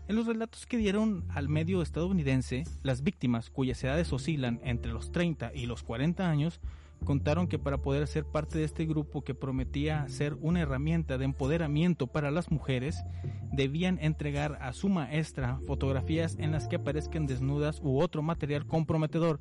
En 0.10 0.16
los 0.16 0.28
relatos 0.28 0.68
que 0.68 0.78
dieron 0.78 1.26
al 1.30 1.50
medio 1.50 1.82
estadounidense, 1.82 2.66
las 2.84 3.02
víctimas, 3.02 3.50
cuyas 3.50 3.84
edades 3.84 4.14
oscilan 4.14 4.60
entre 4.64 4.92
los 4.92 5.12
30 5.12 5.54
y 5.56 5.66
los 5.66 5.82
40 5.82 6.30
años, 6.30 6.62
contaron 7.06 7.48
que 7.48 7.58
para 7.60 7.78
poder 7.80 8.08
ser 8.08 8.26
parte 8.26 8.58
de 8.58 8.64
este 8.66 8.86
grupo 8.86 9.24
que 9.24 9.34
prometía 9.34 10.08
ser 10.10 10.36
una 10.42 10.62
herramienta 10.62 11.18
de 11.18 11.26
empoderamiento 11.26 12.08
para 12.08 12.32
las 12.32 12.52
mujeres, 12.52 13.04
debían 13.52 13.98
entregar 14.02 14.58
a 14.62 14.74
su 14.74 14.90
maestra 14.90 15.60
fotografías 15.66 16.36
en 16.40 16.52
las 16.52 16.68
que 16.68 16.76
aparezcan 16.78 17.26
desnudas 17.26 17.80
u 17.84 18.00
otro 18.00 18.22
material 18.22 18.66
comprometedor. 18.66 19.40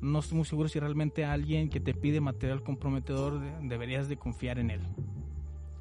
No 0.00 0.18
estoy 0.20 0.36
muy 0.38 0.46
seguro 0.46 0.68
si 0.68 0.80
realmente 0.80 1.24
alguien 1.24 1.68
que 1.68 1.80
te 1.80 1.94
pide 1.94 2.20
material 2.20 2.62
comprometedor 2.62 3.40
de- 3.40 3.68
deberías 3.68 4.08
de 4.08 4.16
confiar 4.16 4.58
en 4.58 4.70
él. 4.70 4.80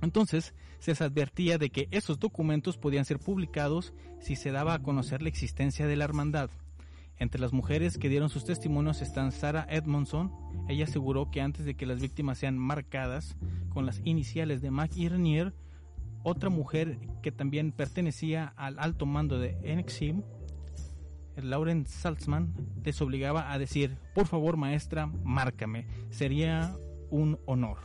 Entonces, 0.02 0.54
se 0.80 0.92
les 0.92 1.02
advertía 1.02 1.58
de 1.58 1.70
que 1.70 1.88
esos 1.92 2.20
documentos 2.20 2.78
podían 2.78 3.06
ser 3.06 3.20
publicados 3.20 3.94
si 4.20 4.36
se 4.36 4.52
daba 4.52 4.74
a 4.74 4.80
conocer 4.84 5.22
la 5.22 5.30
existencia 5.30 5.88
de 5.88 5.96
la 5.96 6.06
hermandad. 6.06 6.50
Entre 7.22 7.40
las 7.40 7.54
mujeres 7.54 8.00
que 8.00 8.10
dieron 8.10 8.30
sus 8.30 8.46
testimonios 8.46 9.04
están 9.04 9.32
Sarah 9.32 9.68
Edmondson. 9.70 10.32
Ella 10.68 10.86
aseguró 10.86 11.30
que 11.30 11.40
antes 11.40 11.66
de 11.66 11.76
que 11.76 11.86
las 11.86 12.02
víctimas 12.02 12.40
sean 12.40 12.58
marcadas 12.58 13.38
con 13.70 13.86
las 13.86 14.02
iniciales 14.06 14.64
de 14.64 14.72
Mac 14.72 14.90
y 14.96 15.08
Renier, 15.08 15.54
otra 16.24 16.50
mujer 16.50 16.98
que 17.22 17.32
también 17.32 17.74
pertenecía 17.74 18.52
al 18.58 18.80
alto 18.80 19.06
mando 19.06 19.38
de 19.38 19.54
NXIM, 19.64 20.24
Lauren 21.36 21.86
Saltzman, 21.86 22.56
les 22.84 23.00
obligaba 23.04 23.54
a 23.54 23.60
decir, 23.60 24.00
por 24.16 24.26
favor 24.26 24.58
maestra, 24.58 25.06
márcame, 25.06 25.86
sería 26.10 26.76
un 27.12 27.38
honor. 27.46 27.78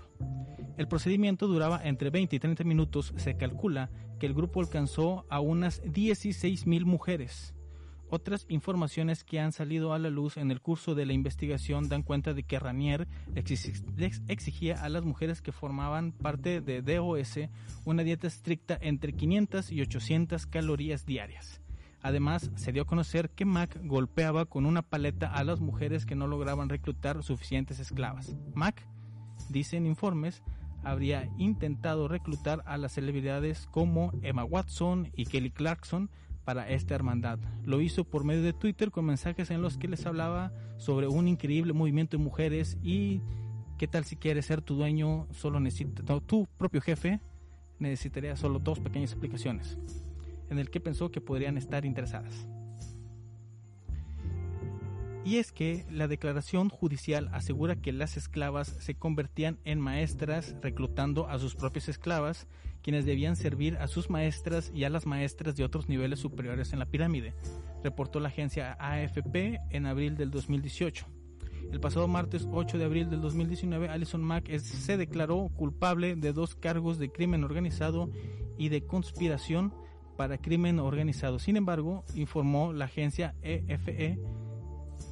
El 0.78 0.88
procedimiento 0.88 1.46
duraba 1.46 1.78
entre 1.84 2.08
20 2.08 2.36
y 2.36 2.38
30 2.38 2.64
minutos. 2.64 3.12
Se 3.18 3.36
calcula 3.36 3.90
que 4.18 4.24
el 4.24 4.32
grupo 4.32 4.60
alcanzó 4.60 5.26
a 5.28 5.40
unas 5.40 5.82
16.000 5.82 6.86
mujeres. 6.86 7.52
Otras 8.08 8.46
informaciones 8.48 9.24
que 9.24 9.40
han 9.40 9.50
salido 9.50 9.92
a 9.92 9.98
la 9.98 10.10
luz 10.10 10.36
en 10.36 10.50
el 10.52 10.60
curso 10.60 10.94
de 10.94 11.06
la 11.06 11.12
investigación 11.12 11.88
dan 11.88 12.04
cuenta 12.04 12.34
de 12.34 12.44
que 12.44 12.58
Ranier 12.58 13.08
exigía 13.34 14.80
a 14.80 14.88
las 14.88 15.04
mujeres 15.04 15.42
que 15.42 15.50
formaban 15.50 16.12
parte 16.12 16.60
de 16.60 16.82
DOS 16.82 17.40
una 17.84 18.04
dieta 18.04 18.28
estricta 18.28 18.78
entre 18.80 19.12
500 19.12 19.72
y 19.72 19.80
800 19.80 20.46
calorías 20.46 21.04
diarias. 21.04 21.60
Además, 22.00 22.52
se 22.54 22.70
dio 22.70 22.82
a 22.82 22.86
conocer 22.86 23.30
que 23.30 23.44
Mac 23.44 23.80
golpeaba 23.82 24.44
con 24.44 24.66
una 24.66 24.82
paleta 24.82 25.26
a 25.26 25.42
las 25.42 25.58
mujeres 25.58 26.06
que 26.06 26.14
no 26.14 26.28
lograban 26.28 26.68
reclutar 26.68 27.24
suficientes 27.24 27.80
esclavas. 27.80 28.36
Mac, 28.54 28.86
dicen 29.48 29.86
informes, 29.86 30.44
habría 30.84 31.28
intentado 31.36 32.06
reclutar 32.06 32.62
a 32.66 32.76
las 32.76 32.92
celebridades 32.92 33.66
como 33.66 34.12
Emma 34.22 34.44
Watson 34.44 35.10
y 35.16 35.24
Kelly 35.24 35.50
Clarkson 35.50 36.08
para 36.46 36.70
esta 36.70 36.94
hermandad. 36.94 37.40
Lo 37.64 37.82
hizo 37.82 38.04
por 38.04 38.24
medio 38.24 38.42
de 38.42 38.52
Twitter 38.52 38.92
con 38.92 39.04
mensajes 39.04 39.50
en 39.50 39.60
los 39.60 39.76
que 39.76 39.88
les 39.88 40.06
hablaba 40.06 40.52
sobre 40.78 41.08
un 41.08 41.26
increíble 41.26 41.72
movimiento 41.72 42.16
de 42.16 42.22
mujeres 42.22 42.78
y 42.82 43.20
qué 43.76 43.88
tal 43.88 44.04
si 44.04 44.16
quieres 44.16 44.46
ser 44.46 44.62
tu 44.62 44.76
dueño, 44.76 45.26
solo 45.32 45.58
necesita 45.58 46.02
tu 46.20 46.46
propio 46.56 46.80
jefe, 46.80 47.20
necesitaría 47.80 48.36
solo 48.36 48.60
dos 48.60 48.78
pequeñas 48.78 49.10
explicaciones 49.10 49.76
en 50.48 50.60
el 50.60 50.70
que 50.70 50.80
pensó 50.80 51.10
que 51.10 51.20
podrían 51.20 51.58
estar 51.58 51.84
interesadas. 51.84 52.46
Y 55.26 55.38
es 55.38 55.50
que 55.50 55.84
la 55.90 56.06
declaración 56.06 56.68
judicial 56.68 57.28
asegura 57.32 57.74
que 57.74 57.92
las 57.92 58.16
esclavas 58.16 58.68
se 58.78 58.94
convertían 58.94 59.58
en 59.64 59.80
maestras 59.80 60.54
reclutando 60.62 61.28
a 61.28 61.40
sus 61.40 61.56
propias 61.56 61.88
esclavas, 61.88 62.46
quienes 62.80 63.06
debían 63.06 63.34
servir 63.34 63.76
a 63.78 63.88
sus 63.88 64.08
maestras 64.08 64.70
y 64.72 64.84
a 64.84 64.88
las 64.88 65.04
maestras 65.04 65.56
de 65.56 65.64
otros 65.64 65.88
niveles 65.88 66.20
superiores 66.20 66.72
en 66.72 66.78
la 66.78 66.86
pirámide, 66.86 67.34
reportó 67.82 68.20
la 68.20 68.28
agencia 68.28 68.76
AFP 68.78 69.58
en 69.70 69.86
abril 69.86 70.16
del 70.16 70.30
2018. 70.30 71.08
El 71.72 71.80
pasado 71.80 72.06
martes 72.06 72.46
8 72.52 72.78
de 72.78 72.84
abril 72.84 73.10
del 73.10 73.20
2019, 73.20 73.88
Alison 73.88 74.22
Mack 74.22 74.56
se 74.58 74.96
declaró 74.96 75.48
culpable 75.56 76.14
de 76.14 76.32
dos 76.32 76.54
cargos 76.54 77.00
de 77.00 77.10
crimen 77.10 77.42
organizado 77.42 78.12
y 78.58 78.68
de 78.68 78.86
conspiración 78.86 79.74
para 80.16 80.38
crimen 80.38 80.78
organizado. 80.78 81.40
Sin 81.40 81.56
embargo, 81.56 82.04
informó 82.14 82.72
la 82.72 82.84
agencia 82.84 83.34
EFE, 83.42 84.20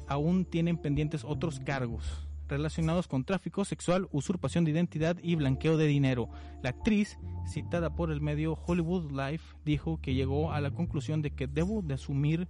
aún 0.07 0.45
tienen 0.45 0.77
pendientes 0.77 1.23
otros 1.23 1.59
cargos 1.59 2.25
relacionados 2.47 3.07
con 3.07 3.23
tráfico 3.23 3.65
sexual, 3.65 4.07
usurpación 4.11 4.65
de 4.65 4.71
identidad 4.71 5.17
y 5.21 5.35
blanqueo 5.35 5.77
de 5.77 5.87
dinero. 5.87 6.29
La 6.61 6.69
actriz, 6.69 7.17
citada 7.47 7.95
por 7.95 8.11
el 8.11 8.21
medio 8.21 8.53
Hollywood 8.53 9.11
Life, 9.11 9.55
dijo 9.65 9.99
que 10.01 10.13
llegó 10.13 10.51
a 10.51 10.61
la 10.61 10.71
conclusión 10.71 11.21
de 11.21 11.31
que 11.31 11.47
debo 11.47 11.81
de 11.81 11.95
asumir 11.95 12.47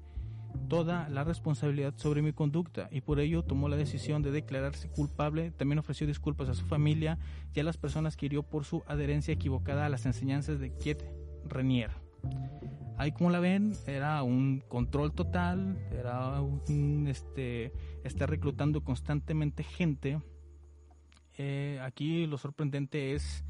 toda 0.69 1.09
la 1.09 1.23
responsabilidad 1.23 1.93
sobre 1.97 2.21
mi 2.21 2.31
conducta 2.31 2.87
y 2.91 3.01
por 3.01 3.19
ello 3.19 3.43
tomó 3.43 3.67
la 3.67 3.75
decisión 3.75 4.21
de 4.21 4.31
declararse 4.31 4.89
culpable. 4.89 5.51
También 5.51 5.79
ofreció 5.79 6.07
disculpas 6.07 6.49
a 6.49 6.53
su 6.53 6.65
familia 6.65 7.17
y 7.53 7.59
a 7.59 7.63
las 7.63 7.77
personas 7.77 8.15
que 8.15 8.27
hirió 8.27 8.43
por 8.43 8.63
su 8.63 8.83
adherencia 8.87 9.33
equivocada 9.33 9.85
a 9.85 9.89
las 9.89 10.05
enseñanzas 10.05 10.59
de 10.59 10.71
Kiet 10.71 11.03
Renier. 11.47 12.04
Ahí 12.97 13.11
como 13.11 13.29
la 13.29 13.39
ven, 13.39 13.73
era 13.87 14.23
un 14.23 14.63
control 14.69 15.13
total, 15.13 15.77
era 15.91 16.39
un, 16.41 17.07
este, 17.09 17.73
estar 18.03 18.29
reclutando 18.29 18.83
constantemente 18.83 19.63
gente. 19.63 20.21
Eh, 21.37 21.79
aquí 21.83 22.25
lo 22.25 22.37
sorprendente 22.37 23.13
es 23.13 23.43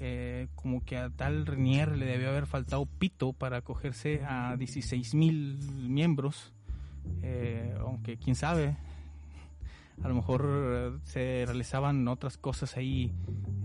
eh, 0.00 0.48
como 0.54 0.84
que 0.84 0.98
a 0.98 1.08
tal 1.08 1.46
Renier 1.46 1.96
le 1.96 2.04
debió 2.04 2.28
haber 2.28 2.46
faltado 2.46 2.84
pito 2.84 3.32
para 3.32 3.58
acogerse 3.58 4.22
a 4.24 4.56
16 4.56 5.14
mil 5.14 5.58
miembros, 5.88 6.52
Eh, 7.22 7.74
aunque 7.80 8.16
quién 8.16 8.34
sabe, 8.34 8.76
a 10.02 10.08
lo 10.08 10.14
mejor 10.14 10.46
eh, 10.46 10.92
se 11.04 11.44
realizaban 11.46 12.06
otras 12.08 12.36
cosas 12.36 12.76
ahí 12.76 13.12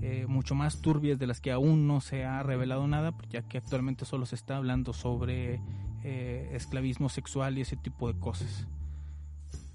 eh, 0.02 0.26
mucho 0.28 0.56
más 0.56 0.82
turbias 0.82 1.20
de 1.20 1.28
las 1.28 1.42
que 1.42 1.52
aún 1.52 1.88
no 1.88 2.00
se 2.02 2.24
ha 2.24 2.42
revelado 2.44 2.88
nada, 2.88 3.12
pues, 3.12 3.30
ya 3.30 3.42
que 3.42 3.58
actualmente 3.58 4.06
solo 4.06 4.26
se 4.26 4.36
está 4.36 4.58
hablando 4.58 4.94
sobre 4.94 5.62
eh, 6.04 6.50
esclavismo 6.54 7.10
sexual 7.10 7.58
y 7.58 7.62
ese 7.62 7.76
tipo 7.76 8.12
de 8.12 8.20
cosas. 8.20 8.68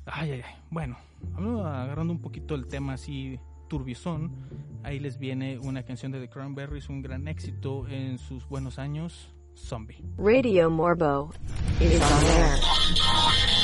Ay, 0.07 0.33
ay, 0.33 0.43
ay. 0.47 0.55
Bueno, 0.71 0.97
agarrando 1.37 2.13
un 2.13 2.21
poquito 2.21 2.55
el 2.55 2.67
tema 2.67 2.95
así 2.95 3.39
turbiezón, 3.69 4.33
ahí 4.83 4.99
les 4.99 5.19
viene 5.19 5.59
una 5.59 5.83
canción 5.83 6.13
de 6.13 6.21
The 6.21 6.29
Cranberries, 6.29 6.89
un 6.89 7.03
gran 7.03 7.29
éxito 7.29 7.87
en 7.89 8.19
sus 8.19 8.49
buenos 8.49 8.79
años, 8.79 9.35
Zombie. 9.57 10.03
Radio 10.17 10.71
Morbo 10.71 11.33
is 11.81 12.01
on 12.01 12.25
air. 12.25 13.64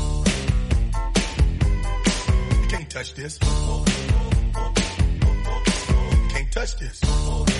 touch 3.01 3.15
this. 3.15 3.37
Can't 6.29 6.51
touch 6.51 6.75
this. 6.77 7.50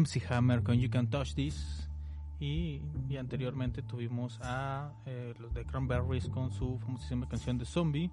MC 0.00 0.30
Hammer 0.30 0.62
con 0.62 0.76
You 0.76 0.90
Can 0.90 1.08
Touch 1.08 1.34
This. 1.34 1.88
Y, 2.38 2.82
y 3.08 3.16
anteriormente 3.16 3.82
tuvimos 3.82 4.38
a 4.42 4.92
eh, 5.06 5.32
los 5.38 5.54
de 5.54 5.64
Cranberries 5.64 6.28
con 6.28 6.50
su 6.50 6.78
famosísima 6.78 7.26
canción 7.28 7.56
de 7.56 7.64
Zombie. 7.64 8.10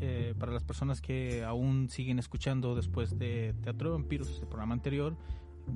Eh, 0.00 0.34
para 0.38 0.52
las 0.52 0.64
personas 0.64 1.00
que 1.00 1.44
aún 1.44 1.88
siguen 1.88 2.18
escuchando 2.18 2.74
después 2.74 3.16
de 3.18 3.54
Teatro 3.62 3.90
de 3.90 3.96
Vampiros, 3.96 4.40
el 4.40 4.48
programa 4.48 4.74
anterior, 4.74 5.16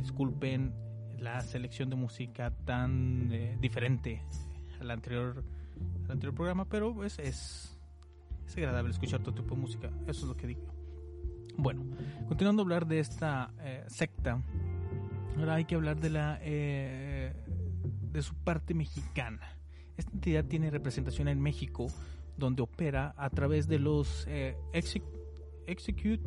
disculpen 0.00 0.74
la 1.18 1.40
selección 1.40 1.88
de 1.88 1.96
música 1.96 2.50
tan 2.64 3.30
eh, 3.32 3.56
diferente 3.60 4.22
al 4.80 4.90
anterior, 4.90 5.44
al 6.04 6.10
anterior 6.10 6.34
programa, 6.34 6.64
pero 6.64 6.92
pues 6.92 7.20
es, 7.20 7.78
es 8.46 8.56
agradable 8.56 8.90
escuchar 8.90 9.20
todo 9.20 9.34
tipo 9.34 9.54
de 9.54 9.60
música. 9.60 9.90
Eso 10.06 10.22
es 10.22 10.28
lo 10.28 10.36
que 10.36 10.48
digo. 10.48 10.66
Bueno, 11.56 11.84
continuando 12.28 12.62
a 12.62 12.64
hablar 12.64 12.86
de 12.86 12.98
esta 12.98 13.52
eh, 13.60 13.84
secta, 13.86 14.42
ahora 15.38 15.54
hay 15.54 15.64
que 15.64 15.74
hablar 15.74 16.00
de 16.00 16.10
la 16.10 16.38
eh, 16.42 17.32
de 18.12 18.22
su 18.22 18.34
parte 18.34 18.74
mexicana. 18.74 19.56
Esta 19.96 20.12
entidad 20.12 20.44
tiene 20.44 20.70
representación 20.70 21.28
en 21.28 21.40
México, 21.40 21.86
donde 22.36 22.62
opera 22.62 23.14
a 23.16 23.30
través 23.30 23.68
de 23.68 23.78
los 23.78 24.26
eh, 24.28 24.56
Executive 25.66 26.20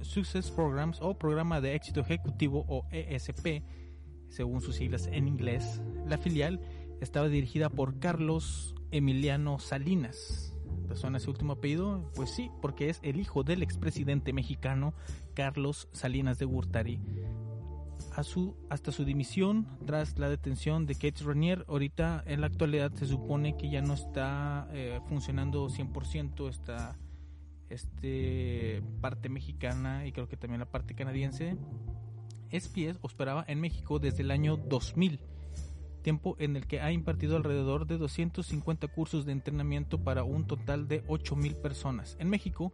Success 0.00 0.50
Programs 0.50 0.98
o 1.00 1.18
Programa 1.18 1.60
de 1.60 1.74
Éxito 1.74 2.00
Ejecutivo 2.00 2.64
o 2.68 2.86
ESP, 2.90 3.62
según 4.28 4.60
sus 4.60 4.76
siglas 4.76 5.06
en 5.06 5.28
inglés. 5.28 5.82
La 6.06 6.18
filial 6.18 6.60
estaba 7.00 7.28
dirigida 7.28 7.68
por 7.68 7.98
Carlos 7.98 8.74
Emiliano 8.90 9.58
Salinas. 9.58 10.56
¿Te 10.88 10.96
suena 10.96 11.18
ese 11.18 11.30
último 11.30 11.54
apellido? 11.54 12.10
Pues 12.14 12.30
sí, 12.30 12.50
porque 12.60 12.88
es 12.88 13.00
el 13.02 13.20
hijo 13.20 13.42
del 13.42 13.62
expresidente 13.62 14.32
mexicano 14.32 14.94
Carlos 15.34 15.88
Salinas 15.92 16.38
de 16.38 16.44
Gortari. 16.44 17.00
A 18.14 18.24
su, 18.24 18.56
hasta 18.68 18.92
su 18.92 19.04
dimisión 19.04 19.66
tras 19.86 20.18
la 20.18 20.28
detención 20.28 20.84
de 20.84 20.94
Kate 20.94 21.24
Renier, 21.24 21.64
ahorita 21.66 22.22
en 22.26 22.42
la 22.42 22.46
actualidad 22.46 22.92
se 22.92 23.06
supone 23.06 23.56
que 23.56 23.70
ya 23.70 23.80
no 23.80 23.94
está 23.94 24.68
eh, 24.72 25.00
funcionando 25.08 25.68
100% 25.68 26.50
esta 26.50 26.98
este, 27.70 28.82
parte 29.00 29.30
mexicana 29.30 30.06
y 30.06 30.12
creo 30.12 30.28
que 30.28 30.36
también 30.36 30.60
la 30.60 30.70
parte 30.70 30.94
canadiense. 30.94 31.56
SPS 32.50 32.98
operaba 33.00 33.46
en 33.48 33.60
México 33.60 33.98
desde 33.98 34.22
el 34.22 34.30
año 34.30 34.58
2000 34.58 35.20
tiempo 36.02 36.36
en 36.38 36.56
el 36.56 36.66
que 36.66 36.80
ha 36.80 36.92
impartido 36.92 37.36
alrededor 37.36 37.86
de 37.86 37.98
250 37.98 38.88
cursos 38.88 39.24
de 39.24 39.32
entrenamiento 39.32 40.02
para 40.02 40.24
un 40.24 40.46
total 40.46 40.88
de 40.88 41.04
8.000 41.06 41.54
personas. 41.60 42.16
En 42.18 42.28
México, 42.28 42.72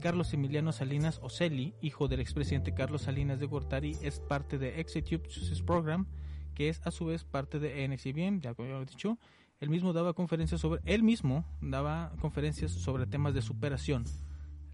Carlos 0.00 0.32
Emiliano 0.32 0.72
Salinas 0.72 1.18
Oceli, 1.22 1.74
hijo 1.80 2.08
del 2.08 2.20
expresidente 2.20 2.74
Carlos 2.74 3.02
Salinas 3.02 3.40
de 3.40 3.46
Gortari, 3.46 3.96
es 4.02 4.20
parte 4.20 4.58
de 4.58 4.80
Execute 4.80 5.30
Success 5.30 5.62
Program, 5.62 6.06
que 6.54 6.68
es 6.68 6.80
a 6.86 6.90
su 6.90 7.06
vez 7.06 7.24
parte 7.24 7.58
de 7.58 7.86
NXIBM, 7.88 8.40
ya 8.40 8.54
como 8.54 8.68
he 8.68 8.84
dicho. 8.84 9.18
Él 9.60 9.70
mismo 9.70 9.92
daba 9.92 10.12
conferencias 10.12 10.60
sobre, 10.60 10.80
él 10.84 11.02
mismo 11.02 11.44
daba 11.60 12.12
conferencias 12.20 12.70
sobre 12.70 13.06
temas 13.06 13.34
de 13.34 13.42
superación. 13.42 14.04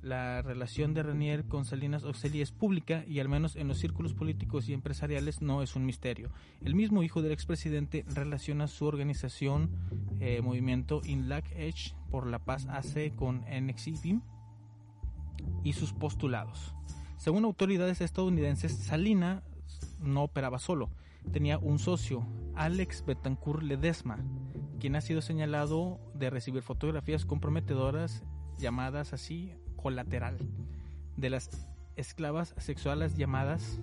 La 0.04 0.42
relación 0.42 0.92
de 0.92 1.02
Renier 1.02 1.46
con 1.46 1.64
Salinas 1.64 2.04
Oceli 2.04 2.42
es 2.42 2.52
pública 2.52 3.06
y 3.08 3.20
al 3.20 3.30
menos 3.30 3.56
en 3.56 3.68
los 3.68 3.78
círculos 3.78 4.12
políticos 4.12 4.68
y 4.68 4.74
empresariales 4.74 5.40
no 5.40 5.62
es 5.62 5.76
un 5.76 5.86
misterio. 5.86 6.30
El 6.62 6.74
mismo 6.74 7.02
hijo 7.02 7.22
del 7.22 7.32
expresidente 7.32 8.04
relaciona 8.08 8.66
su 8.66 8.84
organización 8.84 9.70
eh, 10.20 10.42
movimiento 10.42 11.00
Inlac 11.06 11.50
Edge 11.52 11.94
por 12.10 12.26
la 12.26 12.38
Paz 12.38 12.66
AC 12.66 13.16
con 13.16 13.46
NXIBIM 13.48 14.20
y 15.62 15.72
sus 15.72 15.94
postulados. 15.94 16.74
Según 17.16 17.46
autoridades 17.46 18.02
estadounidenses, 18.02 18.76
Salina 18.76 19.42
no 20.00 20.24
operaba 20.24 20.58
solo, 20.58 20.90
tenía 21.32 21.56
un 21.56 21.78
socio, 21.78 22.26
Alex 22.54 23.06
Betancourt 23.06 23.62
Ledesma, 23.62 24.18
quien 24.80 24.96
ha 24.96 25.00
sido 25.00 25.22
señalado 25.22 25.98
de 26.14 26.28
recibir 26.28 26.60
fotografías 26.60 27.24
comprometedoras 27.24 28.22
llamadas 28.58 29.14
así 29.14 29.54
colateral 29.84 30.38
de 31.18 31.28
las 31.28 31.50
esclavas 31.94 32.54
sexuales 32.56 33.18
llamadas 33.18 33.78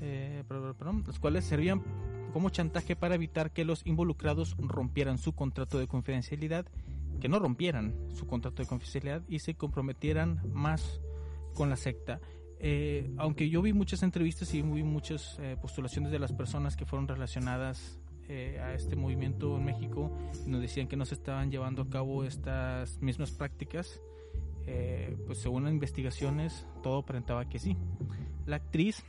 eh, 0.00 0.42
perdón, 0.48 1.04
cuales 1.20 1.44
servían 1.44 1.82
como 2.32 2.48
chantaje 2.48 2.96
para 2.96 3.16
evitar 3.16 3.52
que 3.52 3.66
los 3.66 3.86
involucrados 3.86 4.56
rompieran 4.56 5.18
su 5.18 5.34
contrato 5.34 5.78
de 5.78 5.86
confidencialidad, 5.86 6.64
que 7.20 7.28
no 7.28 7.38
rompieran 7.38 7.94
su 8.14 8.26
contrato 8.26 8.62
de 8.62 8.68
confidencialidad 8.68 9.22
y 9.28 9.40
se 9.40 9.54
comprometieran 9.54 10.40
más 10.54 11.02
con 11.54 11.68
la 11.68 11.76
secta. 11.76 12.18
Eh, 12.58 13.12
aunque 13.18 13.50
yo 13.50 13.60
vi 13.60 13.74
muchas 13.74 14.02
entrevistas 14.02 14.54
y 14.54 14.62
vi 14.62 14.82
muchas 14.82 15.36
eh, 15.40 15.58
postulaciones 15.60 16.10
de 16.10 16.18
las 16.18 16.32
personas 16.32 16.76
que 16.76 16.86
fueron 16.86 17.08
relacionadas 17.08 18.00
eh, 18.34 18.58
a 18.60 18.72
este 18.72 18.96
movimiento 18.96 19.58
en 19.58 19.64
México, 19.66 20.10
nos 20.46 20.62
decían 20.62 20.88
que 20.88 20.96
no 20.96 21.04
se 21.04 21.12
estaban 21.12 21.50
llevando 21.50 21.82
a 21.82 21.90
cabo 21.90 22.24
estas 22.24 22.98
mismas 23.02 23.30
prácticas, 23.30 24.00
eh, 24.66 25.18
pues 25.26 25.36
según 25.36 25.64
las 25.64 25.72
investigaciones 25.74 26.66
todo 26.82 27.00
aparentaba 27.00 27.46
que 27.46 27.58
sí. 27.58 27.76
La 28.46 28.56
actriz 28.56 29.04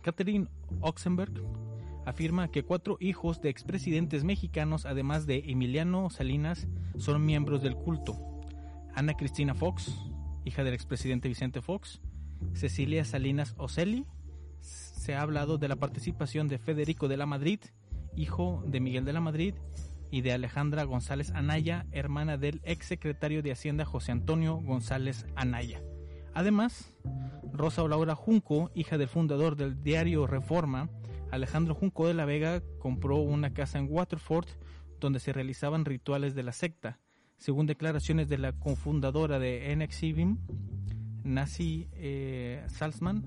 Catherine 0.00 0.48
Oxenberg 0.80 1.32
afirma 2.06 2.50
que 2.50 2.62
cuatro 2.62 2.96
hijos 3.00 3.42
de 3.42 3.50
expresidentes 3.50 4.24
mexicanos, 4.24 4.86
además 4.86 5.26
de 5.26 5.42
Emiliano 5.46 6.08
Salinas, 6.08 6.68
son 6.96 7.26
miembros 7.26 7.62
del 7.62 7.76
culto. 7.76 8.16
Ana 8.94 9.12
Cristina 9.12 9.54
Fox, 9.54 9.94
hija 10.46 10.64
del 10.64 10.72
expresidente 10.72 11.28
Vicente 11.28 11.60
Fox, 11.60 12.00
Cecilia 12.54 13.04
Salinas 13.04 13.54
Ocelli. 13.58 14.06
Se 14.62 15.14
ha 15.14 15.20
hablado 15.20 15.58
de 15.58 15.68
la 15.68 15.76
participación 15.76 16.48
de 16.48 16.56
Federico 16.56 17.08
de 17.08 17.18
la 17.18 17.26
Madrid, 17.26 17.60
hijo 18.18 18.62
de 18.66 18.80
Miguel 18.80 19.04
de 19.04 19.12
la 19.12 19.20
Madrid, 19.20 19.54
y 20.10 20.22
de 20.22 20.32
Alejandra 20.32 20.84
González 20.84 21.30
Anaya, 21.34 21.86
hermana 21.92 22.36
del 22.36 22.60
exsecretario 22.64 23.42
de 23.42 23.52
Hacienda 23.52 23.84
José 23.84 24.12
Antonio 24.12 24.56
González 24.56 25.26
Anaya. 25.36 25.82
Además, 26.34 26.94
Rosa 27.52 27.86
Laura 27.86 28.14
Junco, 28.14 28.70
hija 28.74 28.98
del 28.98 29.08
fundador 29.08 29.56
del 29.56 29.82
diario 29.82 30.26
Reforma, 30.26 30.88
Alejandro 31.30 31.74
Junco 31.74 32.06
de 32.06 32.14
la 32.14 32.24
Vega, 32.24 32.62
compró 32.78 33.16
una 33.16 33.52
casa 33.52 33.78
en 33.78 33.88
Waterford 33.90 34.46
donde 35.00 35.20
se 35.20 35.32
realizaban 35.32 35.84
rituales 35.84 36.34
de 36.34 36.42
la 36.42 36.52
secta. 36.52 36.98
Según 37.36 37.66
declaraciones 37.66 38.28
de 38.28 38.38
la 38.38 38.52
cofundadora 38.52 39.38
de 39.38 39.74
NXIVIM, 39.76 40.38
Nancy 41.22 41.88
eh, 41.92 42.64
Salzman, 42.68 43.24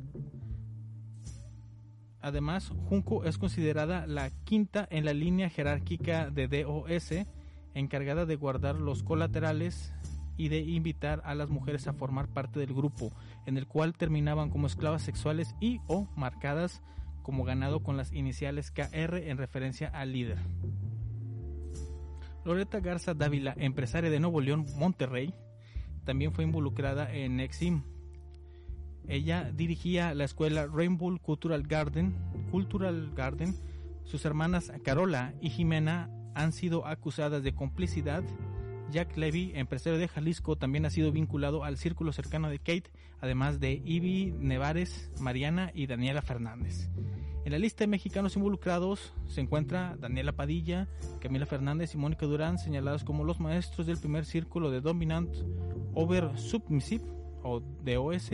Además, 2.21 2.71
Junco 2.87 3.23
es 3.23 3.37
considerada 3.37 4.05
la 4.05 4.29
quinta 4.43 4.87
en 4.91 5.05
la 5.05 5.13
línea 5.13 5.49
jerárquica 5.49 6.29
de 6.29 6.47
DOS, 6.47 7.25
encargada 7.73 8.25
de 8.25 8.35
guardar 8.35 8.75
los 8.75 9.03
colaterales 9.03 9.93
y 10.37 10.49
de 10.49 10.59
invitar 10.59 11.21
a 11.25 11.35
las 11.35 11.49
mujeres 11.49 11.87
a 11.87 11.93
formar 11.93 12.27
parte 12.27 12.59
del 12.59 12.73
grupo, 12.73 13.11
en 13.45 13.57
el 13.57 13.67
cual 13.67 13.93
terminaban 13.93 14.49
como 14.49 14.67
esclavas 14.67 15.01
sexuales 15.01 15.55
y 15.59 15.81
o 15.87 16.07
marcadas 16.15 16.81
como 17.21 17.43
ganado 17.43 17.83
con 17.83 17.97
las 17.97 18.11
iniciales 18.13 18.71
KR 18.71 19.17
en 19.17 19.37
referencia 19.37 19.89
al 19.89 20.13
líder. 20.13 20.37
Loreta 22.43 22.79
Garza 22.79 23.13
Dávila, 23.13 23.53
empresaria 23.57 24.09
de 24.09 24.19
Nuevo 24.19 24.41
León, 24.41 24.65
Monterrey, 24.77 25.33
también 26.05 26.33
fue 26.33 26.43
involucrada 26.43 27.13
en 27.13 27.39
Exim. 27.39 27.83
Ella 29.11 29.51
dirigía 29.53 30.13
la 30.13 30.23
escuela 30.23 30.67
Rainbow 30.67 31.19
Cultural 31.19 31.63
Garden, 31.63 32.15
Cultural 32.49 33.11
Garden. 33.13 33.53
Sus 34.05 34.23
hermanas 34.23 34.71
Carola 34.85 35.33
y 35.41 35.49
Jimena 35.49 36.09
han 36.33 36.53
sido 36.53 36.87
acusadas 36.87 37.43
de 37.43 37.53
complicidad. 37.53 38.23
Jack 38.89 39.17
Levy, 39.17 39.51
empresario 39.53 39.99
de 39.99 40.07
Jalisco, 40.07 40.55
también 40.55 40.85
ha 40.85 40.89
sido 40.89 41.11
vinculado 41.11 41.65
al 41.65 41.75
círculo 41.75 42.13
cercano 42.13 42.49
de 42.49 42.59
Kate, 42.59 42.89
además 43.19 43.59
de 43.59 43.81
Ivy 43.83 44.33
Nevares, 44.39 45.11
Mariana 45.19 45.71
y 45.73 45.87
Daniela 45.87 46.21
Fernández. 46.21 46.89
En 47.43 47.51
la 47.51 47.59
lista 47.59 47.83
de 47.83 47.87
mexicanos 47.87 48.37
involucrados 48.37 49.13
se 49.27 49.41
encuentra 49.41 49.97
Daniela 49.99 50.31
Padilla, 50.31 50.87
Camila 51.19 51.45
Fernández 51.45 51.93
y 51.95 51.97
Mónica 51.97 52.27
Durán, 52.27 52.57
señalados 52.57 53.03
como 53.03 53.25
los 53.25 53.41
maestros 53.41 53.87
del 53.87 53.97
primer 53.97 54.23
círculo 54.23 54.71
de 54.71 54.79
Dominant 54.79 55.35
Over 55.95 56.37
Submissive 56.37 57.03
o 57.43 57.59
DOS. 57.59 58.31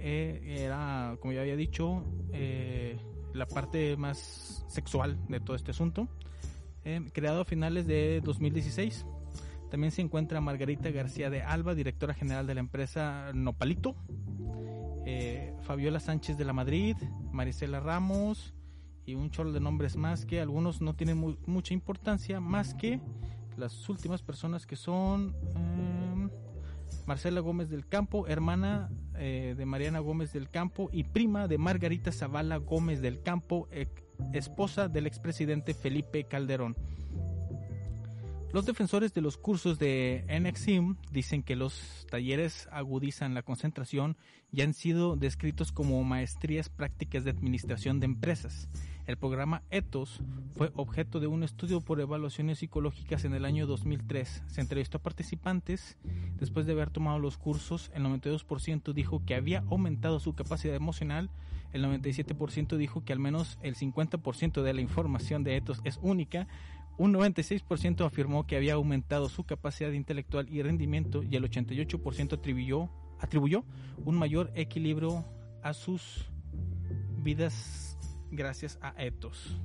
Eh, 0.00 0.62
era, 0.64 1.16
como 1.20 1.32
ya 1.32 1.40
había 1.42 1.56
dicho, 1.56 2.04
eh, 2.32 2.98
la 3.34 3.46
parte 3.46 3.96
más 3.96 4.64
sexual 4.68 5.18
de 5.28 5.40
todo 5.40 5.56
este 5.56 5.70
asunto. 5.72 6.08
Eh, 6.84 7.00
creado 7.12 7.40
a 7.42 7.44
finales 7.44 7.86
de 7.86 8.20
2016. 8.24 9.04
También 9.70 9.90
se 9.90 10.00
encuentra 10.00 10.40
Margarita 10.40 10.90
García 10.90 11.28
de 11.28 11.42
Alba, 11.42 11.74
directora 11.74 12.14
general 12.14 12.46
de 12.46 12.54
la 12.54 12.60
empresa 12.60 13.32
Nopalito. 13.34 13.96
Eh, 15.04 15.54
Fabiola 15.62 16.00
Sánchez 16.00 16.36
de 16.38 16.44
la 16.44 16.52
Madrid, 16.52 16.96
Marisela 17.32 17.80
Ramos 17.80 18.54
y 19.06 19.14
un 19.14 19.30
chorro 19.30 19.52
de 19.52 19.60
nombres 19.60 19.96
más 19.96 20.24
que 20.26 20.40
algunos 20.40 20.80
no 20.82 20.94
tienen 20.94 21.16
mu- 21.18 21.36
mucha 21.46 21.72
importancia, 21.74 22.40
más 22.40 22.74
que 22.74 23.00
las 23.56 23.88
últimas 23.88 24.22
personas 24.22 24.66
que 24.66 24.76
son 24.76 25.34
em, 25.56 25.67
Marcela 27.06 27.40
Gómez 27.40 27.70
del 27.70 27.86
Campo, 27.86 28.26
hermana 28.26 28.90
eh, 29.16 29.54
de 29.56 29.66
Mariana 29.66 30.00
Gómez 30.00 30.32
del 30.32 30.50
Campo 30.50 30.90
y 30.92 31.04
prima 31.04 31.48
de 31.48 31.58
Margarita 31.58 32.12
Zavala 32.12 32.56
Gómez 32.58 33.00
del 33.00 33.22
Campo, 33.22 33.68
esposa 34.32 34.88
del 34.88 35.06
expresidente 35.06 35.74
Felipe 35.74 36.24
Calderón. 36.24 36.76
Los 38.50 38.64
defensores 38.64 39.12
de 39.12 39.20
los 39.20 39.36
cursos 39.36 39.78
de 39.78 40.24
NXIM 40.28 40.96
dicen 41.12 41.42
que 41.42 41.54
los 41.54 42.06
talleres 42.10 42.66
agudizan 42.72 43.34
la 43.34 43.42
concentración 43.42 44.16
y 44.50 44.62
han 44.62 44.72
sido 44.72 45.16
descritos 45.16 45.70
como 45.70 46.02
maestrías 46.02 46.70
prácticas 46.70 47.24
de 47.24 47.30
administración 47.30 48.00
de 48.00 48.06
empresas. 48.06 48.70
El 49.08 49.16
programa 49.16 49.62
ETOS 49.70 50.20
fue 50.50 50.70
objeto 50.76 51.18
de 51.18 51.26
un 51.26 51.42
estudio 51.42 51.80
por 51.80 51.98
evaluaciones 51.98 52.58
psicológicas 52.58 53.24
en 53.24 53.32
el 53.32 53.46
año 53.46 53.66
2003. 53.66 54.42
Se 54.48 54.60
entrevistó 54.60 54.98
a 54.98 55.02
participantes. 55.02 55.96
Después 56.38 56.66
de 56.66 56.72
haber 56.72 56.90
tomado 56.90 57.18
los 57.18 57.38
cursos, 57.38 57.90
el 57.94 58.04
92% 58.04 58.92
dijo 58.92 59.22
que 59.24 59.34
había 59.34 59.64
aumentado 59.70 60.20
su 60.20 60.34
capacidad 60.34 60.74
emocional, 60.74 61.30
el 61.72 61.82
97% 61.86 62.76
dijo 62.76 63.02
que 63.02 63.14
al 63.14 63.18
menos 63.18 63.58
el 63.62 63.76
50% 63.76 64.60
de 64.60 64.74
la 64.74 64.82
información 64.82 65.42
de 65.42 65.56
ETOS 65.56 65.80
es 65.84 65.98
única, 66.02 66.46
un 66.98 67.14
96% 67.14 68.04
afirmó 68.04 68.46
que 68.46 68.56
había 68.56 68.74
aumentado 68.74 69.30
su 69.30 69.44
capacidad 69.44 69.92
intelectual 69.92 70.50
y 70.50 70.60
rendimiento 70.60 71.22
y 71.22 71.34
el 71.36 71.50
88% 71.50 72.34
atribuyó, 72.34 72.90
atribuyó 73.20 73.64
un 74.04 74.18
mayor 74.18 74.52
equilibrio 74.54 75.24
a 75.62 75.72
sus 75.72 76.26
vidas 77.22 77.87
gracias 78.30 78.78
a 78.80 78.94
Ethos. 79.02 79.56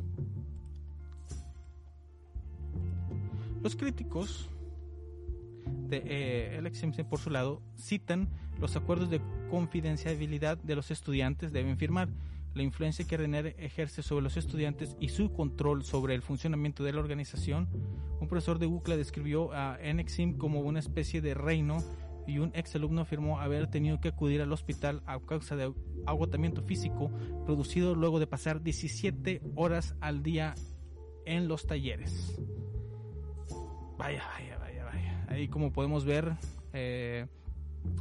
Los 3.62 3.76
críticos 3.76 4.50
de 5.88 6.02
eh, 6.06 7.04
por 7.10 7.20
su 7.20 7.30
lado, 7.30 7.62
citan 7.78 8.28
los 8.60 8.76
acuerdos 8.76 9.10
de 9.10 9.22
confidencialidad 9.50 10.58
de 10.58 10.76
los 10.76 10.92
estudiantes 10.92 11.52
deben 11.52 11.78
firmar, 11.78 12.10
la 12.54 12.64
influencia 12.64 13.06
que 13.06 13.18
Renner 13.18 13.56
ejerce 13.58 14.04
sobre 14.04 14.24
los 14.24 14.38
estudiantes 14.38 14.96
y 15.00 15.10
su 15.10 15.34
control 15.34 15.84
sobre 15.84 16.14
el 16.14 16.22
funcionamiento 16.22 16.84
de 16.84 16.94
la 16.94 17.00
organización. 17.00 17.68
Un 18.22 18.28
profesor 18.28 18.60
de 18.60 18.68
UCLA 18.68 18.96
describió 18.96 19.52
a 19.54 19.80
NXIM 19.82 20.38
como 20.38 20.62
una 20.62 20.80
especie 20.80 21.20
de 21.22 21.34
reino 21.34 21.78
y 22.28 22.40
un 22.40 22.52
exalumno 22.54 23.02
afirmó 23.02 23.40
haber 23.40 23.68
tenido 23.68 24.00
que 24.00 24.10
acudir 24.10 24.42
al 24.42 24.52
hospital 24.52 25.02
a 25.06 25.20
causa 25.20 25.56
de 25.56 25.74
agotamiento 26.06 26.62
físico 26.62 27.12
producido 27.46 27.96
luego 27.96 28.20
de 28.20 28.28
pasar 28.28 28.62
17 28.62 29.42
horas 29.56 29.96
al 30.00 30.24
día 30.24 30.56
en 31.26 31.48
los 31.48 31.66
talleres. 31.68 32.40
Vaya, 33.98 34.24
vaya, 34.34 34.58
vaya, 34.58 34.86
vaya. 34.86 35.26
Ahí 35.30 35.48
como 35.48 35.72
podemos 35.72 36.06
ver, 36.06 36.34
eh, 36.74 37.28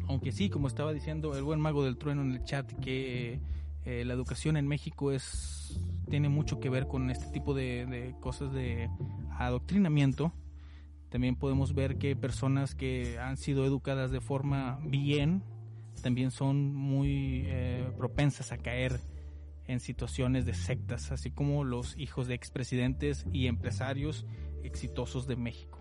aunque 0.09 0.33
sí, 0.33 0.51
como 0.51 0.69
estaba 0.69 0.93
diciendo 0.93 1.37
el 1.37 1.43
buen 1.43 1.61
mago 1.61 1.85
del 1.85 1.97
trueno 1.97 2.23
en 2.23 2.33
el 2.33 2.45
chat, 2.45 2.73
que 2.81 3.41
eh, 3.85 4.05
la 4.05 4.15
educación 4.15 4.57
en 4.57 4.67
México 4.69 5.13
es 5.13 5.81
tiene 6.09 6.29
mucho 6.29 6.61
que 6.61 6.69
ver 6.69 6.89
con 6.89 7.11
este 7.11 7.27
tipo 7.29 7.55
de, 7.55 7.87
de 7.87 8.15
cosas 8.21 8.53
de 8.53 8.91
adoctrinamiento. 9.39 10.33
También 11.13 11.37
podemos 11.37 11.75
ver 11.75 11.99
que 11.99 12.17
personas 12.17 12.75
que 12.75 13.19
han 13.19 13.37
sido 13.37 13.67
educadas 13.67 14.11
de 14.11 14.23
forma 14.23 14.81
bien 14.83 15.43
también 16.03 16.31
son 16.31 16.75
muy 16.75 17.45
eh, 17.45 17.87
propensas 17.99 18.51
a 18.51 18.57
caer 18.57 18.99
en 19.67 19.79
situaciones 19.79 20.47
de 20.47 20.55
sectas, 20.55 21.13
así 21.13 21.31
como 21.31 21.65
los 21.65 21.99
hijos 21.99 22.29
de 22.29 22.35
expresidentes 22.35 23.27
y 23.31 23.47
empresarios 23.47 24.25
exitosos 24.63 25.27
de 25.27 25.37
México. 25.37 25.79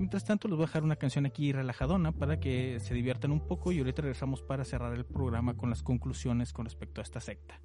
Mientras 0.00 0.24
tanto, 0.24 0.48
les 0.48 0.56
voy 0.56 0.64
a 0.64 0.66
dejar 0.66 0.82
una 0.82 0.96
canción 0.96 1.24
aquí 1.24 1.52
relajadona 1.52 2.10
para 2.10 2.40
que 2.40 2.80
se 2.80 2.94
diviertan 2.94 3.30
un 3.30 3.46
poco 3.46 3.70
y 3.70 3.78
ahorita 3.78 4.02
regresamos 4.02 4.42
para 4.42 4.64
cerrar 4.64 4.94
el 4.94 5.04
programa 5.04 5.56
con 5.56 5.70
las 5.70 5.84
conclusiones 5.84 6.52
con 6.52 6.64
respecto 6.64 7.00
a 7.00 7.04
esta 7.04 7.20
secta. 7.20 7.60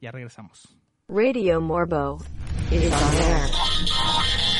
Ya 0.00 0.12
regresamos. 0.12 0.78
Radio 1.08 1.60
Morbo 1.60 2.18
is 2.70 2.92
on 2.92 3.14
air. 3.16 4.59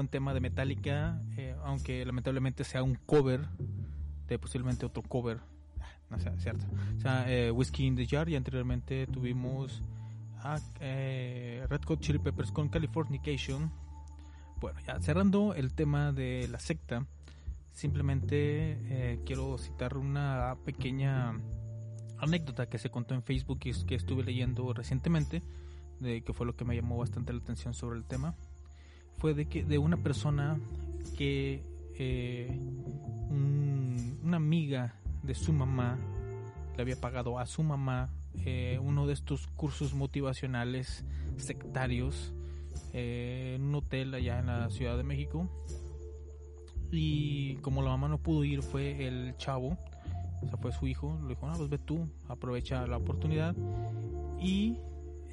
Buen 0.00 0.08
tema 0.08 0.32
de 0.32 0.40
Metallica, 0.40 1.20
eh, 1.36 1.54
aunque 1.62 2.02
lamentablemente 2.06 2.64
sea 2.64 2.82
un 2.82 2.94
cover 2.94 3.46
de 4.28 4.38
posiblemente 4.38 4.86
otro 4.86 5.02
cover. 5.02 5.40
Ah, 5.78 5.84
No 6.08 6.18
sé, 6.18 6.32
cierto. 6.38 6.64
O 6.96 7.00
sea, 7.00 7.30
eh, 7.30 7.50
Whiskey 7.50 7.84
in 7.84 7.96
the 7.96 8.06
Jar 8.06 8.26
y 8.30 8.34
anteriormente 8.34 9.06
tuvimos 9.08 9.82
a 10.38 10.58
eh, 10.80 11.66
Red 11.68 11.82
Hot 11.84 12.00
Chili 12.00 12.18
Peppers 12.18 12.50
con 12.50 12.70
Californication. 12.70 13.70
Bueno, 14.58 14.80
ya 14.86 14.98
cerrando 15.02 15.52
el 15.52 15.74
tema 15.74 16.12
de 16.12 16.48
la 16.48 16.60
secta, 16.60 17.06
simplemente 17.70 18.78
eh, 18.88 19.20
quiero 19.26 19.58
citar 19.58 19.98
una 19.98 20.56
pequeña 20.64 21.38
anécdota 22.16 22.70
que 22.70 22.78
se 22.78 22.88
contó 22.88 23.14
en 23.14 23.22
Facebook 23.22 23.60
y 23.64 23.74
que 23.84 23.96
estuve 23.96 24.24
leyendo 24.24 24.72
recientemente, 24.72 25.42
de 26.00 26.22
que 26.22 26.32
fue 26.32 26.46
lo 26.46 26.56
que 26.56 26.64
me 26.64 26.74
llamó 26.74 26.96
bastante 26.96 27.34
la 27.34 27.40
atención 27.40 27.74
sobre 27.74 27.98
el 27.98 28.06
tema, 28.06 28.34
fue 29.20 29.34
de 29.34 29.46
que 29.46 29.62
de 29.64 29.78
una 29.78 29.96
persona 29.98 30.58
que 31.16 31.62
eh, 31.98 32.48
un- 33.30 34.18
una 34.24 34.36
amiga 34.38 34.94
de 35.22 35.34
su 35.34 35.52
mamá 35.52 35.98
le 36.76 36.82
había 36.82 36.96
pagado 37.00 37.38
a 37.38 37.46
su 37.46 37.62
mamá 37.62 38.10
eh, 38.44 38.78
uno 38.82 39.06
de 39.06 39.12
estos 39.12 39.46
cursos 39.48 39.92
motivacionales 39.94 41.04
sectarios 41.36 42.32
eh, 42.92 43.54
en 43.56 43.62
un 43.62 43.74
hotel 43.74 44.14
allá 44.14 44.38
en 44.38 44.46
la 44.46 44.70
Ciudad 44.70 44.96
de 44.96 45.02
México. 45.02 45.48
Y 46.92 47.54
como 47.56 47.82
la 47.82 47.90
mamá 47.90 48.08
no 48.08 48.18
pudo 48.18 48.44
ir 48.44 48.62
fue 48.62 49.06
el 49.06 49.36
chavo 49.36 49.76
o 50.42 50.48
sea 50.48 50.56
fue 50.56 50.72
su 50.72 50.86
hijo 50.86 51.18
le 51.22 51.28
dijo 51.30 51.46
no 51.46 51.52
pues 51.56 51.68
ve 51.68 51.78
tú 51.78 52.08
aprovecha 52.28 52.86
la 52.86 52.96
oportunidad 52.96 53.54
y 54.40 54.78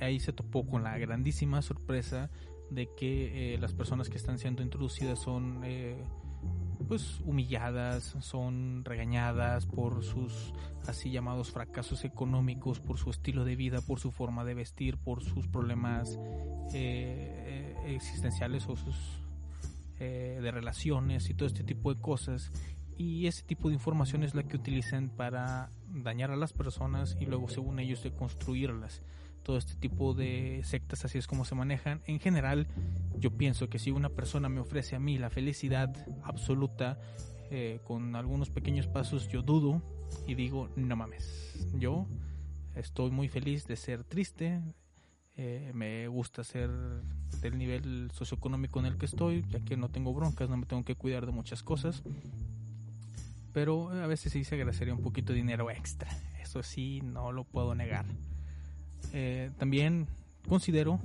ahí 0.01 0.19
se 0.19 0.33
topó 0.33 0.67
con 0.67 0.83
la 0.83 0.97
grandísima 0.97 1.61
sorpresa 1.61 2.29
de 2.69 2.89
que 2.95 3.53
eh, 3.53 3.57
las 3.57 3.73
personas 3.73 4.09
que 4.09 4.17
están 4.17 4.39
siendo 4.39 4.61
introducidas 4.61 5.19
son 5.19 5.61
eh, 5.63 6.03
pues 6.87 7.19
humilladas, 7.25 8.15
son 8.21 8.83
regañadas 8.85 9.65
por 9.65 10.03
sus 10.03 10.53
así 10.87 11.11
llamados 11.11 11.51
fracasos 11.51 12.05
económicos, 12.05 12.79
por 12.79 12.97
su 12.97 13.09
estilo 13.09 13.43
de 13.43 13.55
vida, 13.55 13.81
por 13.81 13.99
su 13.99 14.11
forma 14.11 14.45
de 14.45 14.53
vestir, 14.53 14.97
por 14.97 15.23
sus 15.23 15.47
problemas 15.47 16.17
eh, 16.73 17.75
eh, 17.85 17.95
existenciales 17.95 18.67
o 18.67 18.75
sus 18.75 18.95
eh, 19.99 20.39
de 20.41 20.51
relaciones 20.51 21.29
y 21.29 21.33
todo 21.33 21.47
este 21.47 21.63
tipo 21.63 21.93
de 21.93 21.99
cosas. 21.99 22.51
Y 22.97 23.27
ese 23.27 23.43
tipo 23.43 23.67
de 23.67 23.75
información 23.75 24.23
es 24.23 24.33
la 24.33 24.43
que 24.43 24.55
utilizan 24.55 25.09
para 25.09 25.69
dañar 25.89 26.31
a 26.31 26.35
las 26.35 26.53
personas 26.53 27.17
y 27.19 27.25
luego 27.25 27.47
según 27.47 27.79
ellos 27.79 28.01
de 28.01 28.11
construirlas 28.11 29.03
todo 29.43 29.57
este 29.57 29.75
tipo 29.75 30.13
de 30.13 30.61
sectas 30.63 31.05
así 31.05 31.17
es 31.17 31.27
como 31.27 31.45
se 31.45 31.55
manejan. 31.55 32.01
En 32.05 32.19
general, 32.19 32.67
yo 33.17 33.31
pienso 33.31 33.69
que 33.69 33.79
si 33.79 33.91
una 33.91 34.09
persona 34.09 34.49
me 34.49 34.59
ofrece 34.59 34.95
a 34.95 34.99
mí 34.99 35.17
la 35.17 35.29
felicidad 35.29 35.95
absoluta 36.23 36.99
eh, 37.49 37.79
con 37.83 38.15
algunos 38.15 38.49
pequeños 38.49 38.87
pasos, 38.87 39.27
yo 39.29 39.41
dudo 39.41 39.81
y 40.25 40.35
digo, 40.35 40.69
no 40.75 40.95
mames, 40.95 41.67
yo 41.77 42.07
estoy 42.75 43.11
muy 43.11 43.29
feliz 43.29 43.65
de 43.67 43.75
ser 43.75 44.03
triste, 44.03 44.61
eh, 45.35 45.71
me 45.73 46.07
gusta 46.07 46.43
ser 46.43 46.69
del 47.41 47.57
nivel 47.57 48.09
socioeconómico 48.11 48.79
en 48.79 48.87
el 48.87 48.97
que 48.97 49.05
estoy, 49.05 49.45
ya 49.49 49.59
que 49.59 49.77
no 49.77 49.89
tengo 49.89 50.13
broncas, 50.13 50.49
no 50.49 50.57
me 50.57 50.65
tengo 50.65 50.83
que 50.83 50.95
cuidar 50.95 51.25
de 51.25 51.31
muchas 51.31 51.63
cosas. 51.63 52.03
Pero 53.53 53.89
a 53.89 54.07
veces 54.07 54.33
sí 54.33 54.43
se 54.43 54.55
agradecería 54.55 54.93
un 54.93 55.01
poquito 55.01 55.33
de 55.33 55.37
dinero 55.37 55.71
extra. 55.71 56.09
Eso 56.41 56.63
sí, 56.63 57.01
no 57.01 57.31
lo 57.31 57.43
puedo 57.43 57.75
negar. 57.75 58.05
Eh, 59.13 59.51
también 59.57 60.07
considero 60.47 60.99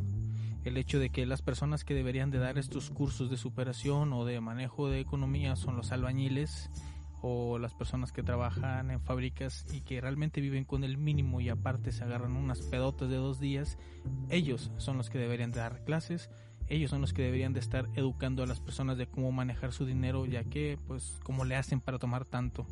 el 0.65 0.77
hecho 0.77 0.99
de 0.99 1.11
que 1.11 1.27
las 1.27 1.43
personas 1.43 1.85
que 1.85 1.95
deberían 1.95 2.31
de 2.31 2.39
dar 2.39 2.59
estos 2.59 2.91
cursos 2.91 3.31
de 3.31 3.37
superación 3.37 4.13
o 4.13 4.25
de 4.25 4.41
manejo 4.41 4.89
de 4.89 5.01
economía 5.01 5.57
son 5.57 5.77
los 5.77 5.91
albañiles 5.93 6.71
o 7.21 7.59
las 7.59 7.75
personas 7.75 8.13
que 8.13 8.23
trabajan 8.23 8.91
en 8.91 9.01
fábricas 9.01 9.65
y 9.73 9.81
que 9.81 10.01
realmente 10.01 10.41
viven 10.41 10.65
con 10.65 10.83
el 10.83 10.99
mínimo 10.99 11.41
y 11.41 11.49
aparte 11.49 11.93
se 11.93 12.03
agarran 12.03 12.37
unas 12.37 12.63
pedotas 12.63 13.09
de 13.09 13.17
dos 13.17 13.39
días, 13.39 13.79
ellos 14.29 14.73
son 14.77 14.99
los 14.99 15.09
que 15.09 15.19
deberían 15.19 15.53
de 15.53 15.61
dar 15.61 15.85
clases, 15.85 16.31
ellos 16.67 16.91
son 16.91 17.01
los 17.01 17.13
que 17.13 17.23
deberían 17.23 17.53
de 17.53 17.61
estar 17.61 17.89
educando 17.95 18.43
a 18.43 18.47
las 18.47 18.61
personas 18.61 18.99
de 18.99 19.07
cómo 19.07 19.31
manejar 19.31 19.73
su 19.73 19.87
dinero, 19.87 20.27
ya 20.27 20.43
que 20.45 20.79
pues 20.87 21.21
cómo 21.23 21.45
le 21.45 21.55
hacen 21.55 21.81
para 21.81 21.99
tomar 21.99 22.25
tanto 22.25 22.67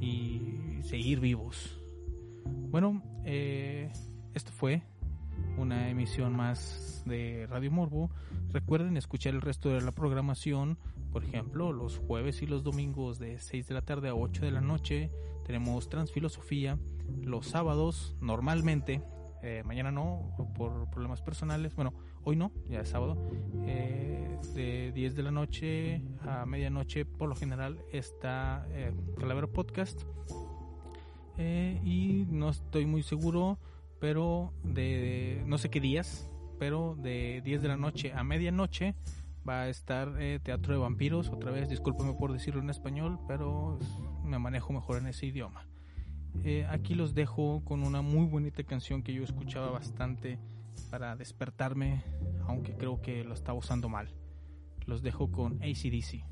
y 0.00 0.80
seguir 0.82 1.20
vivos. 1.20 1.78
Bueno, 2.70 3.02
eh, 3.24 3.92
esto 4.34 4.52
fue 4.52 4.82
una 5.58 5.88
emisión 5.88 6.34
más 6.34 7.02
de 7.06 7.46
Radio 7.48 7.70
Morbo. 7.70 8.10
Recuerden 8.50 8.96
escuchar 8.96 9.34
el 9.34 9.40
resto 9.40 9.68
de 9.70 9.80
la 9.80 9.92
programación, 9.92 10.78
por 11.12 11.24
ejemplo, 11.24 11.72
los 11.72 11.98
jueves 11.98 12.42
y 12.42 12.46
los 12.46 12.62
domingos 12.62 13.18
de 13.18 13.38
6 13.38 13.68
de 13.68 13.74
la 13.74 13.82
tarde 13.82 14.08
a 14.08 14.14
8 14.14 14.44
de 14.44 14.50
la 14.50 14.60
noche. 14.60 15.10
Tenemos 15.44 15.88
Transfilosofía. 15.88 16.78
Los 17.22 17.46
sábados, 17.48 18.16
normalmente, 18.20 19.02
eh, 19.42 19.62
mañana 19.66 19.90
no, 19.90 20.34
por 20.56 20.88
problemas 20.90 21.20
personales. 21.20 21.74
Bueno, 21.74 21.92
hoy 22.24 22.36
no, 22.36 22.52
ya 22.68 22.80
es 22.80 22.88
sábado. 22.88 23.16
eh, 23.66 24.38
de 24.54 24.92
10 24.92 25.14
de 25.16 25.22
la 25.22 25.30
noche 25.30 26.02
a 26.26 26.46
medianoche, 26.46 27.04
por 27.04 27.28
lo 27.28 27.34
general, 27.34 27.78
está 27.92 28.66
eh, 28.70 28.92
Podcast. 29.52 30.02
Eh, 31.38 31.80
y 31.82 32.26
no 32.30 32.50
estoy 32.50 32.84
muy 32.86 33.02
seguro 33.02 33.58
pero 34.02 34.52
de 34.64 35.40
no 35.46 35.58
sé 35.58 35.70
qué 35.70 35.78
días, 35.78 36.28
pero 36.58 36.96
de 36.98 37.40
10 37.44 37.62
de 37.62 37.68
la 37.68 37.76
noche 37.76 38.12
a 38.12 38.24
medianoche 38.24 38.96
va 39.48 39.60
a 39.60 39.68
estar 39.68 40.16
eh, 40.18 40.40
Teatro 40.42 40.74
de 40.74 40.80
Vampiros, 40.80 41.28
otra 41.28 41.52
vez, 41.52 41.68
discúlpeme 41.68 42.12
por 42.14 42.32
decirlo 42.32 42.60
en 42.60 42.68
español, 42.68 43.20
pero 43.28 43.78
me 44.24 44.40
manejo 44.40 44.72
mejor 44.72 44.98
en 44.98 45.06
ese 45.06 45.26
idioma. 45.26 45.68
Eh, 46.42 46.66
aquí 46.68 46.96
los 46.96 47.14
dejo 47.14 47.62
con 47.64 47.84
una 47.84 48.02
muy 48.02 48.26
bonita 48.26 48.64
canción 48.64 49.04
que 49.04 49.14
yo 49.14 49.22
escuchaba 49.22 49.70
bastante 49.70 50.40
para 50.90 51.14
despertarme, 51.14 52.02
aunque 52.48 52.74
creo 52.74 53.00
que 53.00 53.22
lo 53.22 53.34
estaba 53.34 53.56
usando 53.56 53.88
mal. 53.88 54.08
Los 54.84 55.02
dejo 55.02 55.30
con 55.30 55.62
ACDC. 55.62 56.24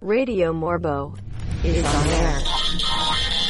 Radio 0.00 0.54
Morbo 0.54 1.12
is 1.62 1.84
on 1.84 2.08
air. 2.08 3.43